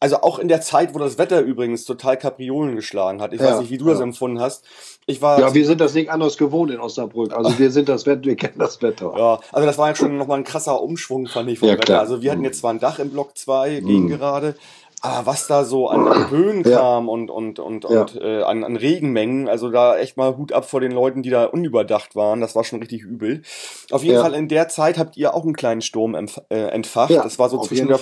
[0.00, 3.34] also auch in der Zeit, wo das Wetter übrigens total Kapriolen geschlagen hat.
[3.34, 3.92] Ich ja, weiß nicht, wie du ja.
[3.92, 4.64] das empfunden hast.
[5.10, 7.32] Ich war ja, wir sind das nicht anders gewohnt in Osnabrück.
[7.32, 9.12] Also wir sind das Wetter, wir kennen das Wetter.
[9.16, 11.84] Ja, also das war ja schon nochmal ein krasser Umschwung, fand ich vom ja, Wetter.
[11.84, 12.00] Klar.
[12.00, 13.86] Also wir hatten jetzt zwar ein Dach im Block 2 mhm.
[13.86, 14.54] gegen gerade,
[15.02, 16.28] aber was da so an, an
[16.62, 16.96] kam ja.
[16.98, 18.02] und, und, und, ja.
[18.02, 21.30] und äh, an, an Regenmengen, also da echt mal Hut ab vor den Leuten, die
[21.30, 23.42] da unüberdacht waren, das war schon richtig übel.
[23.90, 24.22] Auf jeden ja.
[24.22, 27.10] Fall in der Zeit habt ihr auch einen kleinen Sturm äh, entfacht.
[27.10, 27.98] das war so zwischen der.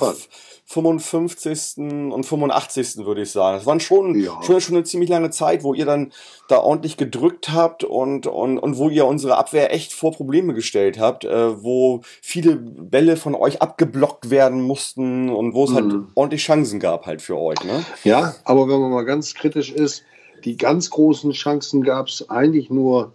[0.70, 1.78] 55.
[1.78, 2.98] und 85.
[2.98, 3.56] würde ich sagen.
[3.56, 4.42] Das waren schon, ja.
[4.42, 6.12] schon, schon eine ziemlich lange Zeit, wo ihr dann
[6.48, 10.98] da ordentlich gedrückt habt und, und, und wo ihr unsere Abwehr echt vor Probleme gestellt
[10.98, 15.92] habt, äh, wo viele Bälle von euch abgeblockt werden mussten und wo es halt mhm.
[15.92, 17.64] halt ordentlich Chancen gab halt für euch.
[17.64, 17.82] Ne?
[18.04, 20.04] Ja, aber wenn man mal ganz kritisch ist,
[20.44, 23.14] die ganz großen Chancen gab es eigentlich nur,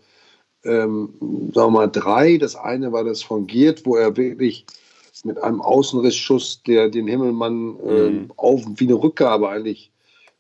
[0.66, 1.14] ähm,
[1.54, 2.38] sagen wir mal, drei.
[2.38, 4.66] Das eine war das von Giert, wo er wirklich
[5.24, 8.32] mit einem Außenrissschuss, der den Himmelmann äh, mhm.
[8.36, 9.92] auf, wie eine Rückgabe eigentlich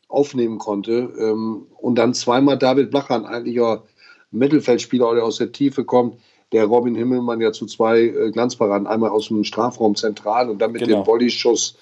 [0.07, 1.11] aufnehmen konnte.
[1.17, 3.79] Ähm, und dann zweimal David Blachern, eigentlich ein
[4.31, 6.17] Mittelfeldspieler, der aus der Tiefe kommt,
[6.53, 10.71] der Robin Himmelmann ja zu zwei äh, Glanzparaden, einmal aus dem Strafraum zentral und dann
[10.71, 11.01] mit genau.
[11.01, 11.75] dem Volleyschuss,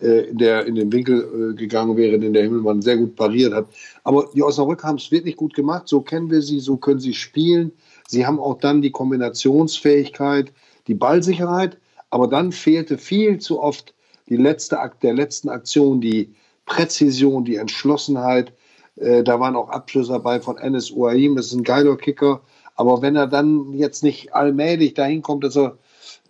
[0.00, 3.66] äh, der in den Winkel äh, gegangen wäre, den der Himmelmann sehr gut pariert hat.
[4.04, 7.14] Aber die Osnabrück haben es wirklich gut gemacht, so kennen wir sie, so können sie
[7.14, 7.72] spielen.
[8.06, 10.52] Sie haben auch dann die Kombinationsfähigkeit,
[10.86, 11.78] die Ballsicherheit.
[12.10, 13.94] Aber dann fehlte viel zu oft
[14.28, 16.34] die letzte Akt der letzten Aktion, die
[16.66, 18.52] Präzision, die Entschlossenheit.
[18.96, 22.40] Äh, da waren auch Abschlüsse dabei von Enes Uaim, das ist ein geiler Kicker.
[22.76, 25.78] Aber wenn er dann jetzt nicht allmählich dahin kommt, dass er,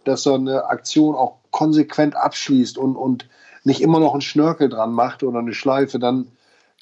[0.04, 3.28] dass er eine Aktion auch konsequent abschließt und, und
[3.64, 6.28] nicht immer noch einen Schnörkel dran macht oder eine Schleife, dann,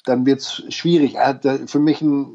[0.05, 1.15] dann wird es schwierig.
[1.15, 2.27] Er hat für mich ein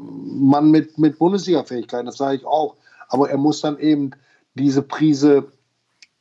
[0.46, 2.76] Mann mit, mit Bundesliga-Fähigkeiten, das sage ich auch.
[3.08, 4.10] Aber er muss dann eben
[4.54, 5.52] diese Prise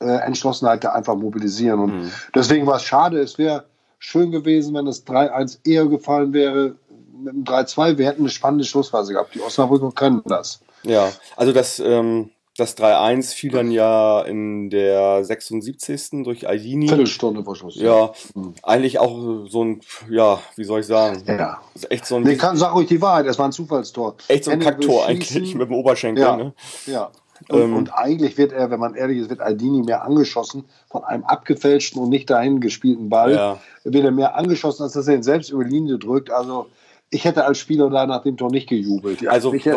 [0.02, 1.80] äh, Entschlossenheit da einfach mobilisieren.
[1.80, 2.12] Und mhm.
[2.36, 3.20] deswegen war es schade.
[3.20, 3.66] Es wäre
[4.00, 6.76] schön gewesen, wenn das 3-1 eher gefallen wäre
[7.24, 7.98] mit dem 3-2.
[7.98, 9.36] Wir hätten eine spannende Schlussphase gehabt.
[9.36, 10.60] Die Osnabrücker können das.
[10.84, 16.24] Ja, also das, ähm, das 3-1 fiel dann ja in der 76.
[16.24, 16.88] durch Aldini.
[16.88, 17.76] Viertelstunde vor Schluss.
[17.76, 18.56] Ja, mhm.
[18.64, 21.24] eigentlich auch so ein, ja, wie soll ich sagen?
[21.28, 21.62] Ja.
[21.90, 22.24] Echt so ein.
[22.24, 24.16] Nee, kann, sag ruhig die Wahrheit, es war ein Zufallstor.
[24.28, 26.36] Echt so ein Kacktor eigentlich mit dem Oberschenkel, ja.
[26.36, 26.54] ne?
[26.88, 27.12] Ja.
[27.50, 31.04] Und, ähm, und, eigentlich wird er, wenn man ehrlich ist, wird Aldini mehr angeschossen von
[31.04, 33.34] einem abgefälschten und nicht dahin gespielten Ball.
[33.34, 33.60] Ja.
[33.84, 36.32] Wird er mehr angeschossen, als dass er ihn selbst über die Linie drückt.
[36.32, 36.68] Also
[37.10, 39.28] ich hätte als Spieler da nach dem Tor nicht gejubelt.
[39.28, 39.68] Also ich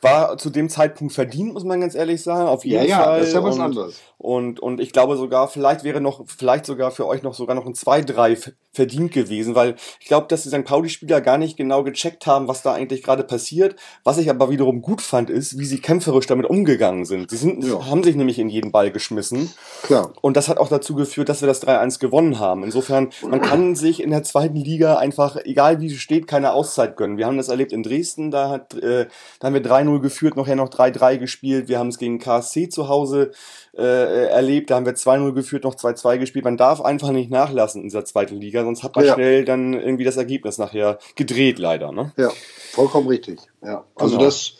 [0.00, 2.48] war zu dem Zeitpunkt verdient, muss man ganz ehrlich sagen.
[2.48, 3.14] Auf jeden ja, Fall.
[3.14, 4.00] Ja, das ist ja was und, anderes.
[4.18, 7.66] Und, und ich glaube sogar, vielleicht wäre noch, vielleicht sogar für euch noch sogar noch
[7.66, 10.64] ein 2-3 verdient gewesen, weil ich glaube, dass die St.
[10.64, 13.76] Pauli-Spieler gar nicht genau gecheckt haben, was da eigentlich gerade passiert.
[14.04, 17.30] Was ich aber wiederum gut fand, ist, wie sie kämpferisch damit umgegangen sind.
[17.30, 17.86] Sie sind, ja.
[17.86, 19.52] haben sich nämlich in jeden Ball geschmissen.
[19.82, 20.12] Klar.
[20.20, 22.64] Und das hat auch dazu geführt, dass wir das 3-1 gewonnen haben.
[22.64, 26.96] Insofern, man kann sich in der zweiten Liga einfach, egal wie es steht, keine Auszeit
[26.96, 27.16] gönnen.
[27.16, 29.06] Wir haben das erlebt in Dresden, da hat, äh,
[29.40, 31.68] da haben wir 3-0 geführt, nachher noch 3-3 gespielt.
[31.68, 33.32] Wir haben es gegen KSC zu Hause
[33.76, 34.70] äh, erlebt.
[34.70, 36.44] Da haben wir 2-0 geführt, noch 2-2 gespielt.
[36.44, 39.14] Man darf einfach nicht nachlassen in dieser zweiten Liga, sonst hat man ja.
[39.14, 41.92] schnell dann irgendwie das Ergebnis nachher gedreht, leider.
[41.92, 42.12] Ne?
[42.16, 42.30] Ja,
[42.72, 43.40] vollkommen richtig.
[43.62, 43.84] Ja.
[43.94, 44.26] Also genau.
[44.26, 44.54] das,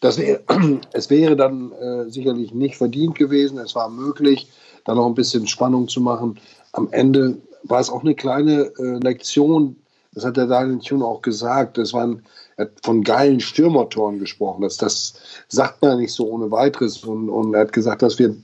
[0.00, 0.40] das wär,
[0.92, 3.58] es wäre dann äh, sicherlich nicht verdient gewesen.
[3.58, 4.48] Es war möglich,
[4.84, 6.38] da noch ein bisschen Spannung zu machen.
[6.72, 9.76] Am Ende war es auch eine kleine äh, Lektion.
[10.14, 11.78] Das hat der Daniel Thune auch gesagt.
[11.78, 12.22] Das waren
[12.58, 14.62] er hat von geilen Stürmertoren gesprochen.
[14.62, 15.14] Das, das
[15.48, 17.04] sagt man nicht so ohne weiteres.
[17.04, 18.34] Und, und er hat gesagt, dass wir,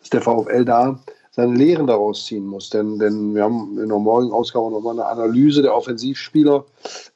[0.00, 2.68] dass der VfL da seine Lehren daraus ziehen muss.
[2.68, 6.66] Denn, denn wir haben in der morgigen Ausgabe nochmal eine Analyse der Offensivspieler.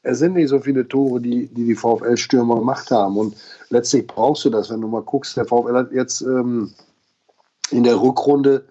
[0.02, 3.18] Es sind nicht so viele Tore, die die, die VfL-Stürmer gemacht haben.
[3.18, 3.36] Und
[3.68, 5.36] letztlich brauchst du das, wenn du mal guckst.
[5.36, 6.72] Der VfL hat jetzt ähm,
[7.70, 8.64] in der Rückrunde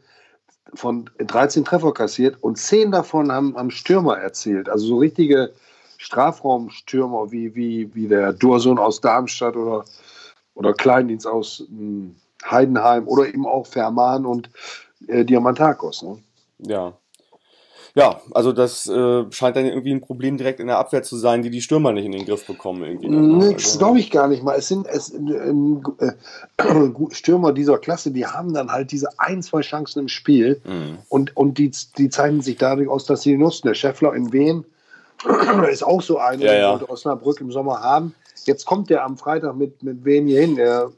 [0.75, 4.69] von 13 Treffer kassiert und 10 davon haben am Stürmer erzielt.
[4.69, 5.53] Also so richtige
[5.97, 9.85] Strafraumstürmer wie, wie, wie der Dursun aus Darmstadt oder,
[10.53, 12.15] oder Kleindienst aus hm,
[12.49, 14.49] Heidenheim oder eben auch Ferman und
[15.07, 16.03] äh, Diamantakos.
[16.03, 16.17] Ne?
[16.59, 16.93] Ja.
[17.97, 21.43] Ja, also das äh, scheint dann irgendwie ein Problem direkt in der Abwehr zu sein,
[21.43, 22.83] die die Stürmer nicht in den Griff bekommen.
[22.83, 23.47] Irgendwie ne?
[23.47, 24.57] Nix, also, glaube ich gar nicht mal.
[24.57, 26.09] Es sind es, äh,
[26.57, 30.97] äh, Stürmer dieser Klasse, die haben dann halt diese ein, zwei Chancen im Spiel mhm.
[31.07, 33.67] und, und die, die zeichnen sich dadurch aus, dass sie nutzen.
[33.67, 34.65] Der Scheffler in Wien
[35.71, 36.77] ist auch so eine, ja, ja.
[36.77, 38.13] die Osnabrück im Sommer haben.
[38.43, 40.57] Jetzt kommt der am Freitag mit, mit wem hier hin.
[40.57, 40.91] Er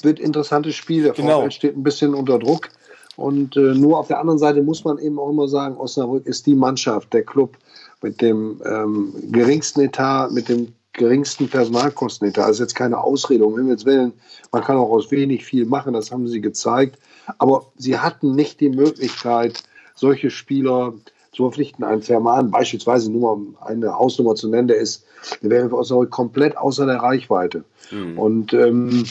[0.00, 1.02] wird interessantes Spiel.
[1.02, 1.42] Der genau.
[1.42, 2.70] VfL steht ein bisschen unter Druck.
[3.18, 6.46] Und äh, nur auf der anderen Seite muss man eben auch immer sagen, Osnabrück ist
[6.46, 7.56] die Mannschaft, der Club
[8.00, 12.44] mit dem ähm, geringsten Etat, mit dem geringsten Personalkostenetat.
[12.44, 14.12] Das ist jetzt keine Ausrede, um Himmels Willen.
[14.52, 16.96] Man kann auch aus wenig viel machen, das haben sie gezeigt.
[17.38, 19.64] Aber sie hatten nicht die Möglichkeit,
[19.96, 20.94] solche Spieler
[21.32, 21.84] zu verpflichten.
[21.84, 25.04] Ein Ferman, beispielsweise nur um eine Hausnummer zu nennen, der ist,
[25.42, 27.64] der wäre für Osnabrück komplett außer der Reichweite.
[27.90, 28.16] Mhm.
[28.16, 29.06] Und ähm,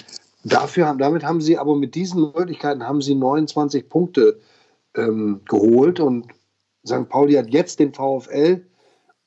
[0.47, 4.39] dafür haben, damit haben sie aber mit diesen Möglichkeiten haben sie 29 Punkte
[4.95, 6.27] ähm, geholt und
[6.85, 7.09] St.
[7.09, 8.65] Pauli hat jetzt den VfL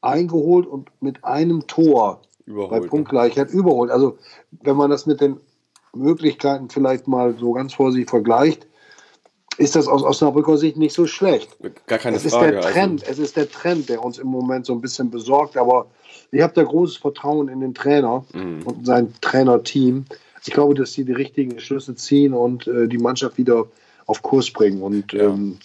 [0.01, 3.91] eingeholt und mit einem Tor überholt, bei Punktgleichheit überholt.
[3.91, 4.19] Also
[4.63, 5.39] wenn man das mit den
[5.95, 8.67] Möglichkeiten vielleicht mal so ganz vorsichtig vergleicht,
[9.59, 11.55] ist das aus Osnabrücker Sicht nicht so schlecht.
[11.87, 12.57] Gar keine es Frage.
[12.57, 13.13] Ist der Trend, also.
[13.13, 15.91] Es ist der Trend, der uns im Moment so ein bisschen besorgt, aber
[16.31, 18.63] ich habe da großes Vertrauen in den Trainer mhm.
[18.65, 20.07] und sein Trainerteam.
[20.45, 23.67] Ich glaube, dass sie die richtigen Schlüsse ziehen und äh, die Mannschaft wieder
[24.07, 24.83] auf Kurs bringen.
[24.83, 25.59] Und ähm,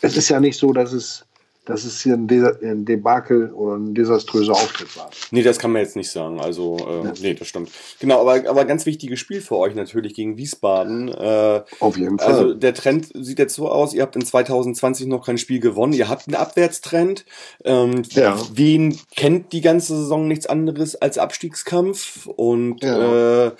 [0.00, 1.26] es ist ja nicht so, dass es
[1.66, 5.10] dass es hier ein, De ein Debakel oder ein desaströser Auftritt war.
[5.30, 6.40] Nee, das kann man jetzt nicht sagen.
[6.40, 7.12] Also, äh, ja.
[7.20, 7.70] nee, das stimmt.
[8.00, 11.08] Genau, aber, aber ganz wichtiges Spiel für euch natürlich gegen Wiesbaden.
[11.08, 12.32] Äh, Auf jeden Fall.
[12.32, 15.92] Also, der Trend sieht jetzt so aus, ihr habt in 2020 noch kein Spiel gewonnen.
[15.92, 17.24] Ihr habt einen Abwärtstrend.
[17.64, 18.38] Ähm, ja.
[18.52, 22.26] Wen kennt die ganze Saison nichts anderes als Abstiegskampf?
[22.26, 23.46] Und ja.
[23.46, 23.52] äh,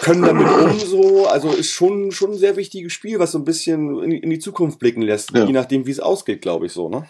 [0.00, 1.26] können damit um so.
[1.26, 4.38] Also ist schon, schon ein sehr wichtiges Spiel, was so ein bisschen in, in die
[4.38, 5.44] Zukunft blicken lässt, ja.
[5.44, 7.06] je nachdem, wie es ausgeht, glaube ich so, ne?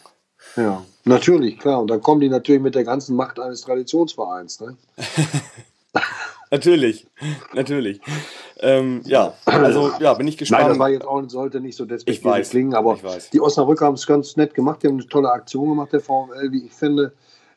[0.57, 1.81] Ja, natürlich, klar.
[1.81, 4.77] Und dann kommen die natürlich mit der ganzen Macht eines Traditionsvereins, ne?
[6.51, 7.07] natürlich,
[7.53, 8.01] natürlich.
[8.61, 10.63] Ähm, ja, also ja, bin ich gespannt.
[10.63, 12.99] Nein, das war jetzt auch, sollte nicht so Ich despektierlich klingen, aber
[13.33, 14.83] die Osnabrücker haben es ganz nett gemacht.
[14.83, 17.13] Die haben eine tolle Aktion gemacht, der VfL, wie ich finde.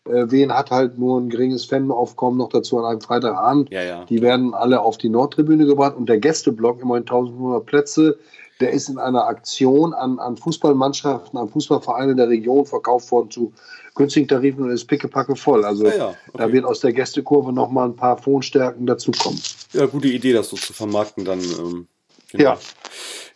[0.05, 3.69] Äh, Wien hat halt nur ein geringes Fanaufkommen noch dazu an einem Freitagabend.
[3.71, 4.05] Ja, ja.
[4.05, 8.17] Die werden alle auf die Nordtribüne gebracht und der Gästeblock, immerhin 1500 Plätze,
[8.59, 13.53] der ist in einer Aktion an, an Fußballmannschaften, an Fußballvereine der Region verkauft worden zu
[13.95, 15.65] günstigen Tarifen und ist pickepacke voll.
[15.65, 16.53] Also Ja, ja, da okay.
[16.53, 19.39] wird aus der Gästekurve noch mal ein paar Phonstärken dazukommen.
[19.73, 21.39] Ja, gute Idee, das so zu vermarkten dann.
[21.39, 21.87] Ähm,
[22.31, 22.43] genau.
[22.43, 22.57] Ja.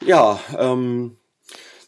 [0.06, 1.16] Ja, ähm,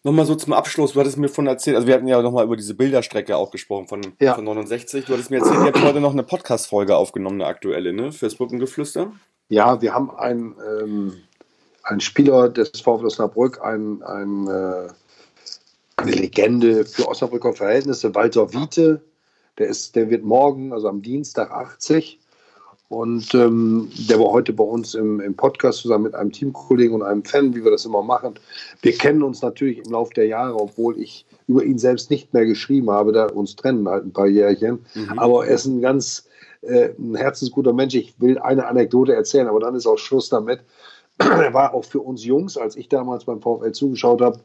[0.03, 0.93] nochmal so zum Abschluss.
[0.93, 3.87] Du hattest mir von erzählt, also wir hatten ja nochmal über diese Bilderstrecke auch gesprochen
[3.87, 4.35] von, Ja.
[4.35, 5.05] von 69.
[5.05, 8.11] Du hattest mir erzählt, ihr habt heute noch eine Podcast-Folge aufgenommen, eine aktuelle, ne?
[8.11, 9.11] Fürs Brückengeflüster.
[9.49, 11.13] Ja, wir haben einen, ähm,
[11.85, 14.87] einen Spieler des VfL Osnabrück, ein, ein, äh,
[15.97, 19.01] eine Legende für Osnabrücker Verhältnisse, Walter Wiete.
[19.57, 22.19] Der, ist, der wird morgen, also am Dienstag 80.
[22.89, 27.03] Und ähm, der war heute bei uns im, im Podcast zusammen mit einem Teamkollegen und
[27.03, 28.35] einem Fan, wie wir das immer machen.
[28.81, 32.45] Wir kennen uns natürlich im Laufe der Jahre, obwohl ich über ihn selbst nicht mehr
[32.45, 34.85] geschrieben habe, da uns trennen halt ein paar Jährchen.
[35.17, 36.27] Aber er ist ein ganz
[36.61, 37.95] äh, ein herzensguter Mensch.
[37.95, 40.59] Ich will eine Anekdote erzählen, aber dann ist auch Schluss damit.
[41.17, 44.39] Er war auch für uns Jungs, als ich damals beim VfL zugeschaut habe,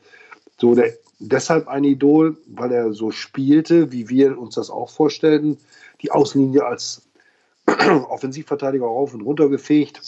[0.60, 5.58] so der, deshalb ein Idol, weil er so spielte, wie wir uns das auch vorstellten.
[6.02, 7.02] Die Außenlinie als
[8.08, 10.00] Offensivverteidiger rauf und runter gefegt.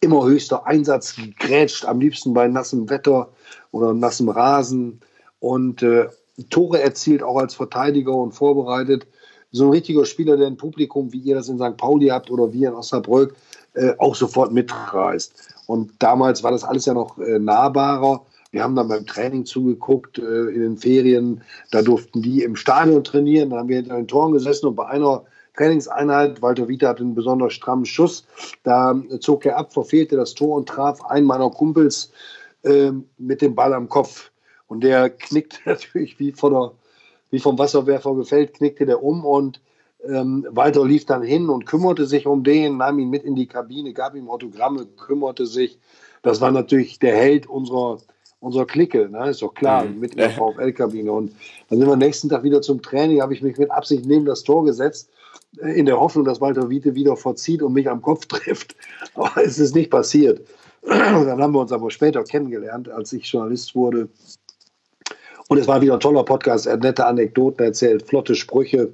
[0.00, 3.30] Immer höchster Einsatz, gegrätscht, am liebsten bei nassem Wetter
[3.72, 5.00] oder nassem Rasen.
[5.40, 6.08] Und äh,
[6.50, 9.06] Tore erzielt auch als Verteidiger und vorbereitet.
[9.50, 11.76] So ein richtiger Spieler, der ein Publikum, wie ihr das in St.
[11.76, 13.34] Pauli habt oder wir in Osnabrück,
[13.74, 15.54] äh, auch sofort mitreißt.
[15.66, 18.24] Und damals war das alles ja noch äh, nahbarer.
[18.50, 21.42] Wir haben dann beim Training zugeguckt äh, in den Ferien.
[21.70, 23.50] Da durften die im Stadion trainieren.
[23.50, 25.24] Da haben wir hinter den Toren gesessen und bei einer
[25.58, 28.24] Trainingseinheit, Walter Wiete hatte einen besonders strammen Schuss,
[28.62, 32.12] da zog er ab, verfehlte das Tor und traf einen meiner Kumpels
[32.62, 34.30] äh, mit dem Ball am Kopf.
[34.68, 36.72] Und der knickte natürlich wie, von der,
[37.30, 39.60] wie vom Wasserwerfer gefällt, knickte der um und
[40.04, 43.46] ähm, Walter lief dann hin und kümmerte sich um den, nahm ihn mit in die
[43.46, 45.78] Kabine, gab ihm Autogramme, kümmerte sich.
[46.22, 47.98] Das war natürlich der Held unserer,
[48.40, 49.30] unserer Clique, ne?
[49.30, 50.00] ist doch klar, Mhm.
[50.00, 51.10] mit in der VfL-Kabine.
[51.10, 51.32] Und
[51.68, 54.24] dann sind wir am nächsten Tag wieder zum Training, habe ich mich mit Absicht neben
[54.24, 55.10] das Tor gesetzt,
[55.60, 58.76] äh, in der Hoffnung, dass Walter Wiete wieder verzieht und mich am Kopf trifft.
[59.14, 60.46] Aber es ist nicht passiert.
[60.82, 64.08] Dann haben wir uns aber später kennengelernt, als ich Journalist wurde.
[65.48, 66.66] Und es war wieder ein toller Podcast.
[66.66, 68.92] Er hat nette Anekdoten erzählt, flotte Sprüche.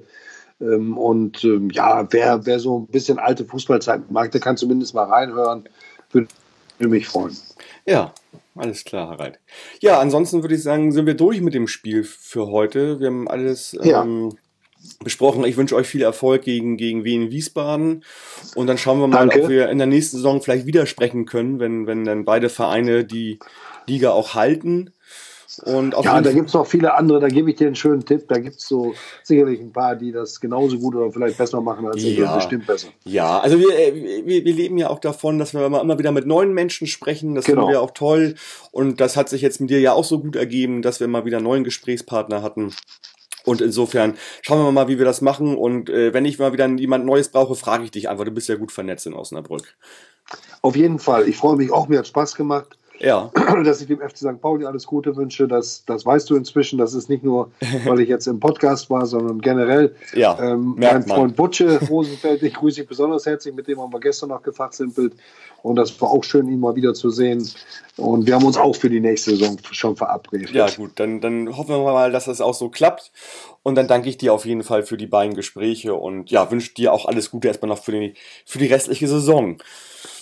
[0.61, 4.93] Ähm, Und ähm, ja, wer, wer so ein bisschen alte Fußballzeiten mag, der kann zumindest
[4.93, 5.67] mal reinhören.
[6.11, 6.27] Würde
[6.79, 7.35] mich freuen.
[7.85, 8.13] Ja,
[8.55, 9.39] alles klar, Herr Reit.
[9.81, 12.99] Ja, ansonsten würde ich sagen, sind wir durch mit dem Spiel für heute.
[12.99, 14.03] Wir haben alles Ja.
[14.03, 14.35] ähm,
[15.03, 15.43] besprochen.
[15.45, 18.03] Ich wünsche euch viel Erfolg gegen, gegen Wien Wiesbaden.
[18.55, 19.43] Und dann schauen wir mal, Danke.
[19.43, 23.03] ob wir in der nächsten Saison vielleicht wieder sprechen können, wenn, wenn dann beide Vereine
[23.03, 23.39] die
[23.87, 24.91] Liga auch halten.
[25.63, 28.27] Und Ja, da gibt es noch viele andere, da gebe ich dir einen schönen Tipp.
[28.27, 31.85] Da gibt es so sicherlich ein paar, die das genauso gut oder vielleicht besser machen
[31.87, 32.17] als ich.
[32.17, 32.35] Ja.
[32.35, 32.87] Bestimmt besser.
[33.03, 36.11] Ja, also wir, äh, wir, wir leben ja auch davon, dass wir immer immer wieder
[36.11, 37.35] mit neuen Menschen sprechen.
[37.35, 37.61] Das Genau.
[37.61, 38.35] finden wir auch toll.
[38.71, 41.25] Und das hat sich jetzt mit dir ja auch so gut ergeben, dass wir mal
[41.25, 42.73] wieder einen neuen Gesprächspartner hatten.
[43.45, 45.55] Und insofern schauen wir mal, wie wir das machen.
[45.55, 48.25] Und äh, wenn ich mal wieder jemand Neues brauche, frage ich dich einfach.
[48.25, 49.75] Du bist ja gut vernetzt in Osnabrück.
[50.63, 51.29] Auf jeden Fall.
[51.29, 52.75] Ich freue mich auch, mir hat Spaß gemacht.
[52.99, 53.31] Ja,
[53.63, 54.41] dass ich dem FC St.
[54.41, 55.47] Pauli alles Gute wünsche.
[55.47, 56.77] Das, das weißt du inzwischen.
[56.77, 57.51] Das ist nicht nur,
[57.85, 59.95] weil ich jetzt im Podcast war, sondern generell.
[60.13, 61.03] Ja, ähm, mein.
[61.03, 63.53] Freund Butsche Rosenfeld, ich grüße dich besonders herzlich.
[63.53, 65.13] Mit dem haben wir gestern noch gefachsimpelt.
[65.61, 67.49] Und das war auch schön, ihn mal wieder zu sehen.
[67.97, 70.51] Und wir haben uns auch für die nächste Saison schon verabredet.
[70.51, 73.11] ja gut, dann, dann hoffen wir mal, dass das auch so klappt.
[73.63, 76.75] Und dann danke ich dir auf jeden Fall für die beiden Gespräche und ja, wünsche
[76.75, 78.13] dir auch alles Gute erstmal noch für die,
[78.45, 79.57] für die restliche Saison.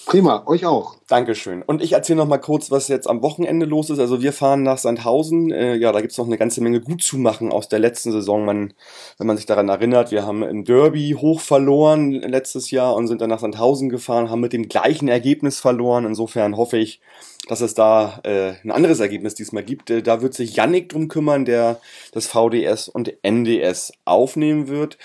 [0.06, 0.98] Prima, euch auch.
[1.08, 1.62] Dankeschön.
[1.62, 4.00] Und ich erzähle noch mal kurz, was jetzt am Wochenende los ist.
[4.00, 5.52] Also wir fahren nach Sandhausen.
[5.52, 8.44] Äh, ja, da gibt's noch eine ganze Menge gut zu machen aus der letzten Saison.
[8.44, 8.74] Man,
[9.18, 13.22] wenn man sich daran erinnert, wir haben im Derby hoch verloren letztes Jahr und sind
[13.22, 16.06] dann nach Sandhausen gefahren, haben mit dem gleichen Ergebnis verloren.
[16.06, 17.00] Insofern hoffe ich,
[17.48, 19.90] dass es da äh, ein anderes Ergebnis diesmal gibt.
[19.90, 21.80] Äh, da wird sich Yannick drum kümmern, der
[22.12, 24.98] das VDS und NDS aufnehmen wird,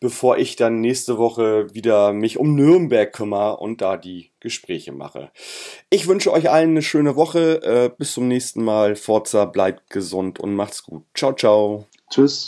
[0.00, 5.30] bevor ich dann nächste Woche wieder mich um Nürnberg kümmere und da die Gespräche mache.
[5.90, 7.62] Ich wünsche euch allen eine schöne Woche.
[7.62, 8.96] Äh, bis zum nächsten Mal.
[8.96, 11.04] Forza, bleibt gesund und macht's gut.
[11.14, 11.86] Ciao, ciao.
[12.10, 12.46] Tschüss.